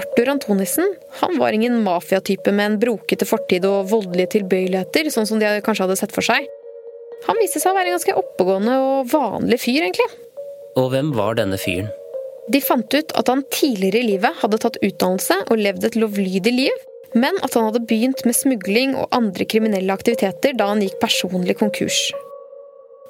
Arthur 0.00 0.30
Antonissen 0.32 0.94
han 1.20 1.36
var 1.36 1.52
ingen 1.52 1.82
mafiatype 1.84 2.54
med 2.56 2.70
en 2.70 2.78
brokete 2.80 3.28
fortid 3.28 3.66
og 3.68 3.90
voldelige 3.90 4.38
tilbøyeligheter, 4.38 5.10
sånn 5.12 5.28
som 5.28 5.42
de 5.42 5.50
kanskje 5.66 5.84
hadde 5.84 5.98
sett 6.00 6.14
for 6.16 6.24
seg. 6.24 6.48
Han 7.28 7.36
viste 7.42 7.60
seg 7.60 7.74
å 7.74 7.76
være 7.76 7.92
en 7.92 7.98
ganske 7.98 8.16
oppegående 8.16 8.78
og 8.80 9.12
vanlig 9.12 9.60
fyr, 9.60 9.84
egentlig. 9.84 10.08
Og 10.80 10.88
hvem 10.94 11.12
var 11.12 11.36
denne 11.36 11.60
fyren? 11.60 11.92
De 12.48 12.64
fant 12.64 12.96
ut 12.96 13.12
at 13.16 13.28
han 13.28 13.44
tidligere 13.52 14.00
i 14.00 14.08
livet 14.14 14.40
hadde 14.40 14.60
tatt 14.64 14.80
utdannelse 14.80 15.36
og 15.50 15.60
levd 15.60 15.90
et 15.90 16.00
lovlydig 16.00 16.56
liv, 16.62 16.82
men 17.14 17.38
at 17.46 17.54
han 17.54 17.68
hadde 17.68 17.84
begynt 17.88 18.24
med 18.26 18.36
smugling 18.36 18.94
og 18.98 19.10
andre 19.14 19.46
kriminelle 19.48 19.94
aktiviteter 19.94 20.56
da 20.58 20.70
han 20.72 20.82
gikk 20.82 20.98
personlig 21.02 21.58
konkurs. 21.60 22.08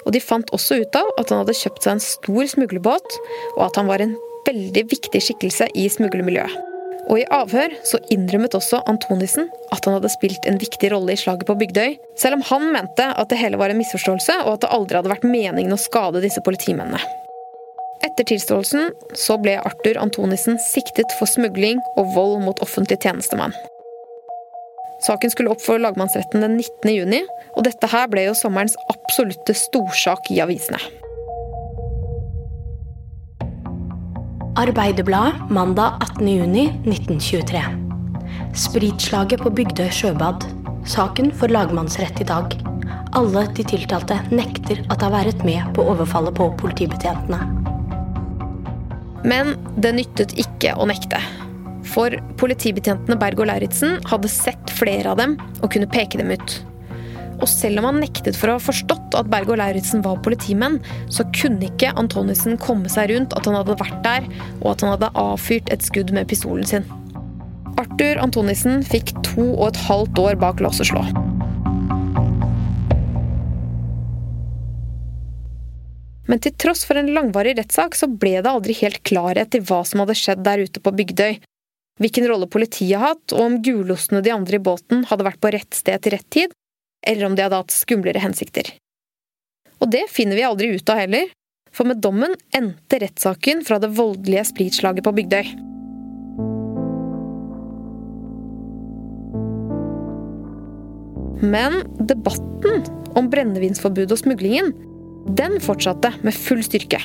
Og 0.05 0.13
de 0.13 0.21
fant 0.21 0.51
også 0.53 0.79
ut 0.83 0.99
av 0.99 1.09
at 1.17 1.33
han 1.33 1.41
hadde 1.41 1.57
kjøpt 1.57 1.85
seg 1.85 1.95
en 1.95 2.03
stor 2.03 2.51
smuglerbåt, 2.53 3.17
og 3.57 3.65
at 3.65 3.81
han 3.81 3.89
var 3.89 4.03
en 4.03 4.13
veldig 4.45 4.85
viktig 4.91 5.21
skikkelse 5.27 5.71
i 5.73 5.87
smuglermiljøet. 5.89 6.71
Og 7.05 7.19
i 7.21 7.25
avhør 7.33 7.73
så 7.85 7.99
innrømmet 8.13 8.55
også 8.57 8.79
Antonissen 8.89 9.49
at 9.73 9.85
han 9.85 9.93
hadde 9.97 10.09
spilt 10.09 10.47
en 10.49 10.57
viktig 10.61 10.89
rolle 10.93 11.13
i 11.13 11.19
slaget 11.21 11.45
på 11.45 11.57
Bygdøy, 11.59 11.99
selv 12.17 12.39
om 12.39 12.45
han 12.49 12.71
mente 12.73 13.05
at 13.05 13.29
det 13.29 13.37
hele 13.41 13.59
var 13.61 13.73
en 13.73 13.77
misforståelse, 13.77 14.39
og 14.45 14.55
at 14.55 14.65
det 14.65 14.71
aldri 14.73 14.97
hadde 14.97 15.13
vært 15.13 15.27
meningen 15.29 15.75
å 15.75 15.81
skade 15.81 16.23
disse 16.25 16.41
politimennene. 16.45 17.01
Etter 18.05 18.25
tilståelsen 18.27 18.89
så 19.17 19.37
ble 19.41 19.55
Arthur 19.61 20.01
Antonissen 20.01 20.57
siktet 20.61 21.13
for 21.19 21.29
smugling 21.29 21.79
og 21.95 22.11
vold 22.17 22.41
mot 22.45 22.61
offentlig 22.65 22.99
tjenestemann. 23.05 23.53
Saken 25.03 25.31
skulle 25.31 25.51
opp 25.51 25.61
for 25.63 25.81
lagmannsretten 25.81 26.43
den 26.43 26.55
19. 26.57 26.91
juni, 26.95 27.23
og 27.55 27.65
dette 27.67 27.89
her 27.91 28.07
ble 28.11 28.27
jo 28.29 28.35
sommerens 28.37 28.77
absolutte 28.91 29.55
storsak 29.57 30.31
i 30.31 30.39
avisene. 30.43 30.79
Arbeiderbladet 34.55 35.51
mandag 35.51 35.99
18.6.1923. 36.15 37.63
Spritslaget 38.55 39.43
på 39.43 39.51
Bygdøy 39.51 39.89
sjøbad. 39.91 40.47
Saken 40.87 41.33
for 41.35 41.51
lagmannsrett 41.51 42.21
i 42.23 42.27
dag. 42.29 42.55
Alle 43.19 43.43
de 43.57 43.65
tiltalte 43.67 44.21
nekter 44.31 44.79
at 44.87 45.01
de 45.01 45.09
har 45.09 45.15
vært 45.17 45.43
med 45.47 45.75
på 45.75 45.83
overfallet 45.91 46.37
på 46.39 46.47
politibetjentene. 46.61 47.41
Men 49.27 49.55
det 49.81 49.95
nyttet 49.97 50.37
ikke 50.39 50.75
å 50.79 50.87
nekte. 50.87 51.19
For 51.95 52.11
politibetjentene 52.39 53.15
Berg 53.19 53.39
og 53.39 53.47
Lauritzen 53.47 54.01
hadde 54.09 54.31
sett 54.31 54.71
flere 54.75 55.13
av 55.13 55.19
dem 55.21 55.37
og 55.61 55.69
kunne 55.71 55.87
peke 55.87 56.19
dem 56.19 56.33
ut. 56.35 56.57
Og 57.43 57.47
selv 57.51 57.81
om 57.81 57.89
han 57.89 58.01
nektet 58.03 58.35
for 58.39 58.51
å 58.51 58.57
ha 58.57 58.63
forstått 58.63 59.15
at 59.19 59.29
Berg 59.31 59.51
og 59.51 59.59
Lauritzen 59.59 60.03
var 60.03 60.21
politimenn, 60.23 60.81
så 61.11 61.25
kunne 61.35 61.67
ikke 61.69 61.93
Antonissen 61.99 62.59
komme 62.59 62.91
seg 62.91 63.11
rundt 63.11 63.35
at 63.35 63.47
han 63.47 63.57
hadde 63.59 63.77
vært 63.79 64.01
der, 64.05 64.27
og 64.61 64.73
at 64.73 64.83
han 64.83 64.95
hadde 64.95 65.13
avfyrt 65.19 65.71
et 65.71 65.83
skudd 65.87 66.11
med 66.15 66.27
pistolen 66.31 66.67
sin. 66.67 66.87
Arthur 67.79 68.21
Antonissen 68.23 68.83
fikk 68.87 69.11
to 69.27 69.49
og 69.53 69.69
et 69.73 69.81
halvt 69.87 70.19
år 70.23 70.39
bak 70.39 70.63
lås 70.63 70.79
og 70.83 70.91
slå. 70.91 71.05
Men 76.25 76.41
til 76.41 76.55
tross 76.57 76.85
for 76.87 76.97
en 76.97 77.11
langvarig 77.13 77.53
rettssak 77.59 77.95
så 77.99 78.07
ble 78.09 78.39
det 78.41 78.49
aldri 78.49 78.75
helt 78.79 79.03
klarhet 79.05 79.55
i 79.55 79.61
hva 79.61 79.83
som 79.85 80.01
hadde 80.01 80.15
skjedd 80.17 80.41
der 80.47 80.63
ute 80.65 80.81
på 80.81 80.95
Bygdøy, 80.95 81.37
hvilken 82.01 82.27
rolle 82.27 82.47
politiet 82.51 82.97
har 82.99 83.15
hatt, 83.15 83.33
og 83.33 83.41
om 83.41 83.59
gulostene 83.63 84.23
de 84.25 84.33
andre 84.35 84.59
i 84.59 84.63
båten 84.63 85.05
hadde 85.09 85.27
vært 85.27 85.41
på 85.43 85.51
rett 85.55 85.77
sted 85.77 86.01
til 86.03 86.15
rett 86.15 86.29
tid, 86.33 86.55
eller 87.05 87.29
om 87.29 87.37
de 87.37 87.45
hadde 87.45 87.61
hatt 87.61 87.75
skumlere 87.75 88.23
hensikter. 88.23 88.73
Og 89.83 89.91
det 89.91 90.05
finner 90.11 90.39
vi 90.39 90.47
aldri 90.47 90.73
ut 90.75 90.89
av 90.91 91.03
heller, 91.03 91.29
for 91.75 91.87
med 91.87 91.99
dommen 92.03 92.35
endte 92.55 92.99
rettssaken 93.03 93.63
fra 93.67 93.79
det 93.83 93.91
voldelige 93.95 94.45
spritslaget 94.51 95.03
på 95.05 95.13
Bygdøy. 95.15 95.55
Men 101.45 101.81
debatten 101.99 102.85
om 103.19 103.27
brennevinsforbudet 103.31 104.15
og 104.15 104.21
smuglingen, 104.23 104.71
den 105.35 105.59
fortsatte 105.63 106.13
med 106.23 106.35
full 106.37 106.63
styrke. 106.65 107.01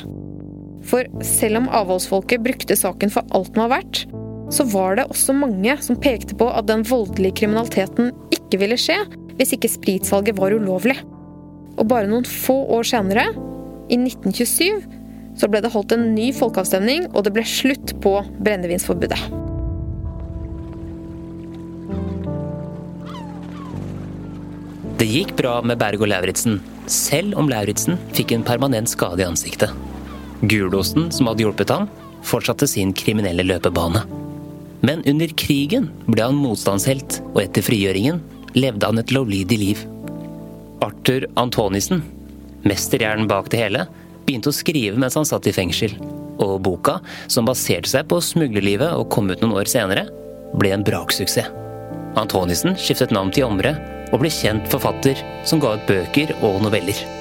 For 0.86 1.06
selv 1.26 1.60
om 1.60 1.68
avholdsfolket 1.76 2.42
brukte 2.44 2.78
saken 2.78 3.12
for 3.12 3.26
alt 3.36 3.52
den 3.52 3.64
var 3.64 3.74
verdt, 3.74 4.04
så 4.50 4.66
var 4.72 4.98
det 4.98 5.06
også 5.10 5.34
mange 5.36 5.76
som 5.84 5.98
pekte 6.00 6.36
på 6.38 6.48
at 6.50 6.66
den 6.70 6.82
voldelige 6.86 7.38
kriminaliteten 7.42 8.10
ikke 8.34 8.60
ville 8.62 8.78
skje 8.80 8.98
hvis 9.38 9.54
ikke 9.56 9.70
spritsalget 9.72 10.38
var 10.38 10.52
ulovlig. 10.52 10.98
Og 11.78 11.86
bare 11.88 12.10
noen 12.10 12.26
få 12.28 12.58
år 12.76 12.84
senere, 12.90 13.30
i 13.90 13.96
1927, 13.98 14.82
så 15.38 15.48
ble 15.50 15.62
det 15.64 15.72
holdt 15.72 15.94
en 15.96 16.10
ny 16.14 16.28
folkeavstemning, 16.36 17.08
og 17.14 17.24
det 17.26 17.32
ble 17.34 17.44
slutt 17.48 17.94
på 18.04 18.18
brennevinsforbudet. 18.38 19.18
Det 25.00 25.08
gikk 25.08 25.32
bra 25.38 25.56
med 25.64 25.80
Berg 25.80 26.04
og 26.04 26.12
Lauritzen, 26.12 26.60
selv 26.90 27.38
om 27.40 27.48
Lauritzen 27.48 27.96
fikk 28.12 28.36
en 28.36 28.44
permanent 28.44 28.92
skade 28.92 29.24
i 29.24 29.26
ansiktet. 29.26 29.72
Gulosten, 30.44 31.08
som 31.14 31.30
hadde 31.30 31.46
hjulpet 31.46 31.72
ham, 31.72 31.88
fortsatte 32.26 32.68
sin 32.68 32.92
kriminelle 32.92 33.46
løpebane. 33.48 34.04
Men 34.80 35.02
under 35.04 35.28
krigen 35.36 35.90
ble 36.08 36.24
han 36.24 36.38
motstandshelt, 36.40 37.20
og 37.34 37.42
etter 37.42 37.64
frigjøringen 37.64 38.22
levde 38.56 38.88
han 38.88 39.00
et 39.00 39.12
lovlydig 39.14 39.58
liv. 39.60 39.82
Arthur 40.84 41.26
Antonissen, 41.40 42.00
mesterhjernen 42.64 43.28
bak 43.30 43.50
det 43.52 43.60
hele, 43.60 43.84
begynte 44.24 44.52
å 44.52 44.56
skrive 44.56 45.00
mens 45.00 45.18
han 45.18 45.28
satt 45.28 45.48
i 45.50 45.54
fengsel. 45.54 45.94
Og 46.40 46.56
boka, 46.64 46.98
som 47.28 47.48
baserte 47.48 47.90
seg 47.90 48.08
på 48.08 48.22
smuglerlivet 48.24 48.96
og 48.96 49.10
kom 49.12 49.28
ut 49.28 49.44
noen 49.44 49.58
år 49.60 49.68
senere, 49.68 50.08
ble 50.56 50.72
en 50.74 50.86
braksuksess. 50.86 51.52
Antonissen 52.18 52.74
skiftet 52.80 53.12
navn 53.14 53.30
til 53.34 53.46
Omre 53.46 53.76
og 54.10 54.22
ble 54.22 54.32
kjent 54.34 54.66
forfatter 54.72 55.20
som 55.46 55.62
ga 55.62 55.76
ut 55.76 55.88
bøker 55.90 56.34
og 56.40 56.62
noveller. 56.64 57.19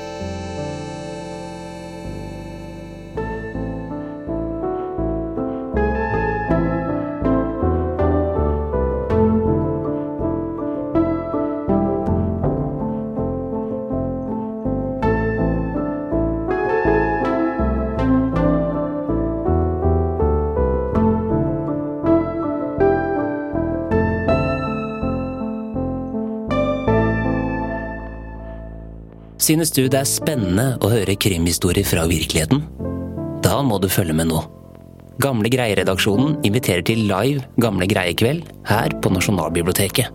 Synes 29.50 29.72
du 29.74 29.88
det 29.90 29.98
er 29.98 30.06
spennende 30.06 30.76
å 30.86 30.92
høre 30.92 31.16
krimhistorier 31.18 31.88
fra 31.88 32.04
virkeligheten? 32.06 32.60
Da 33.42 33.64
må 33.66 33.80
du 33.82 33.88
følge 33.90 34.14
med 34.14 34.28
nå. 34.30 34.44
Gamle 35.24 35.50
Greie-redaksjonen 35.50 36.36
inviterer 36.46 36.84
til 36.86 37.08
live 37.10 37.42
Gamle 37.58 37.88
Greie-kveld 37.90 38.44
her 38.70 38.94
på 39.02 39.10
Nasjonalbiblioteket. 39.10 40.12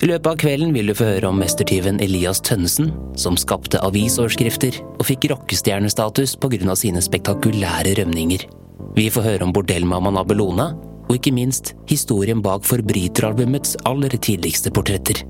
I 0.00 0.08
løpet 0.08 0.28
av 0.30 0.38
kvelden 0.40 0.72
vil 0.72 0.88
du 0.88 0.94
få 0.96 1.10
høre 1.10 1.28
om 1.28 1.36
mestertyven 1.42 2.00
Elias 2.00 2.40
Tønnesen, 2.40 2.88
som 3.20 3.36
skapte 3.36 3.82
avisoverskrifter 3.84 4.80
og 4.94 5.04
fikk 5.10 5.28
rockestjernestatus 5.34 6.38
pga. 6.40 6.72
sine 6.72 7.04
spektakulære 7.04 7.98
rømninger. 8.00 8.48
Vi 8.96 9.10
får 9.12 9.28
høre 9.28 9.44
om 9.44 9.52
bordellmammaen 9.52 10.22
Abelona, 10.24 10.70
og 11.04 11.18
ikke 11.18 11.36
minst 11.36 11.74
historien 11.84 12.40
bak 12.40 12.64
forbryteralbumets 12.64 13.76
aller 13.84 14.16
tidligste 14.16 14.72
portretter. 14.72 15.20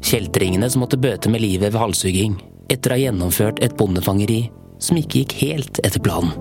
Kjeltringene 0.00 0.70
som 0.70 0.80
måtte 0.80 0.96
bøte 0.96 1.28
med 1.28 1.44
livet 1.44 1.68
ved 1.68 1.80
halshugging, 1.84 2.40
etter 2.72 2.92
å 2.92 2.96
ha 2.96 3.02
gjennomført 3.06 3.62
et 3.64 3.76
bondefangeri 3.78 4.42
som 4.82 4.98
ikke 5.00 5.22
gikk 5.22 5.36
helt 5.42 5.80
etter 5.84 6.02
planen. 6.04 6.34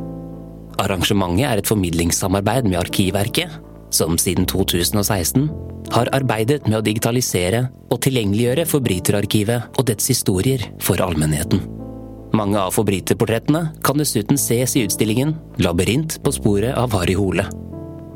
Arrangementet 0.82 1.46
er 1.48 1.62
et 1.62 1.70
formidlingssamarbeid 1.70 2.66
med 2.68 2.80
Arkivverket, 2.82 3.60
som 3.94 4.18
siden 4.18 4.48
2016 4.50 5.50
har 5.94 6.10
arbeidet 6.16 6.64
med 6.66 6.80
å 6.80 6.86
digitalisere 6.86 7.68
og 7.92 8.02
tilgjengeliggjøre 8.06 8.66
Forbryterarkivet 8.70 9.78
og 9.78 9.88
dets 9.90 10.10
historier 10.10 10.66
for 10.82 11.02
allmennheten. 11.04 11.62
Mange 12.34 12.58
av 12.58 12.74
forbryterportrettene 12.74 13.68
kan 13.86 14.00
dessuten 14.02 14.40
ses 14.42 14.74
i 14.74 14.88
utstillingen 14.88 15.36
Labyrint 15.62 16.18
på 16.26 16.34
sporet 16.34 16.74
av 16.74 16.96
Harry 16.98 17.14
Hole. 17.14 17.46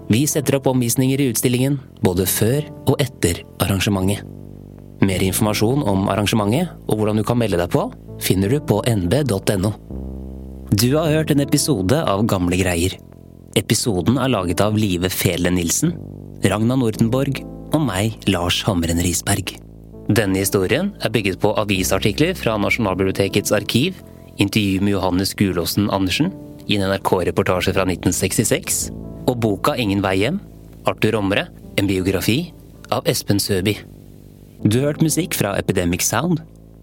Vi 0.09 0.23
setter 0.25 0.57
opp 0.57 0.71
omvisninger 0.71 1.21
i 1.21 1.27
utstillingen 1.29 1.77
både 2.01 2.25
før 2.25 2.65
og 2.87 2.95
etter 3.03 3.43
arrangementet. 3.61 4.23
Mer 5.05 5.21
informasjon 5.21 5.83
om 5.85 6.07
arrangementet 6.09 6.71
og 6.87 6.97
hvordan 6.97 7.19
du 7.19 7.25
kan 7.27 7.37
melde 7.37 7.59
deg 7.59 7.69
på, 7.73 7.85
finner 8.23 8.49
du 8.49 8.57
på 8.65 8.79
nb.no. 8.89 9.73
Du 10.73 10.89
har 10.97 11.11
hørt 11.13 11.31
en 11.31 11.43
episode 11.43 11.99
av 12.01 12.25
Gamle 12.27 12.57
greier. 12.59 12.97
Episoden 13.57 14.17
er 14.21 14.33
laget 14.33 14.61
av 14.61 14.75
Live 14.77 15.09
Fele 15.13 15.51
Nilsen, 15.53 15.93
Ragna 16.43 16.75
Nordenborg 16.77 17.39
og 17.73 17.79
meg, 17.85 18.17
Lars 18.29 18.59
Hamren 18.67 19.01
Risberg. 19.01 19.55
Denne 20.07 20.39
historien 20.39 20.93
er 21.03 21.11
bygget 21.13 21.39
på 21.43 21.53
avisartikler 21.59 22.35
fra 22.37 22.55
Nasjonalbibliotekets 22.61 23.53
arkiv, 23.55 23.97
intervju 24.37 24.83
med 24.83 24.95
Johannes 24.95 25.33
Gulåsen 25.37 25.89
Andersen 25.91 26.31
i 26.67 26.77
en 26.77 26.87
NRK-reportasje 26.91 27.73
fra 27.75 27.85
1966, 27.87 28.87
og 29.27 29.39
boka 29.43 29.75
Ingen 29.79 30.03
vei 30.03 30.17
hjem, 30.21 30.39
Arthur 30.87 31.19
Omre, 31.19 31.47
en 31.77 31.89
biografi 31.89 32.39
av 32.93 33.07
Espen 33.09 33.41
Søby. 33.43 33.75
Du 34.65 34.79
har 34.79 34.89
hørt 34.89 35.03
musikk 35.05 35.35
fra 35.37 35.53
Epidemic 35.59 36.01
Sound, 36.01 36.39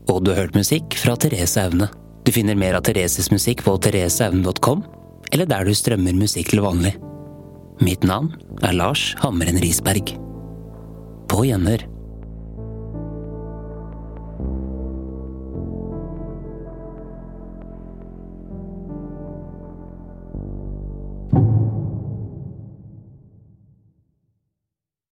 og 0.07 0.23
du 0.23 0.31
har 0.31 0.45
hørt 0.45 0.59
musikk 0.59 0.95
fra 1.01 1.17
Therese 1.19 1.59
Aune. 1.65 1.89
Du 2.25 2.31
finner 2.33 2.57
mer 2.57 2.77
av 2.79 2.85
Thereses 2.87 3.33
musikk 3.33 3.65
på 3.67 3.75
thereseaune.com, 3.83 4.85
eller 5.35 5.49
der 5.51 5.67
du 5.67 5.75
strømmer 5.75 6.15
musikk 6.17 6.53
til 6.53 6.63
vanlig. 6.65 6.95
Mitt 7.83 8.07
navn 8.07 8.31
er 8.63 8.77
Lars 8.79 9.11
Hammeren 9.25 9.59
Risberg. 9.59 10.15
På 11.29 11.43
gjenhør. 11.49 11.83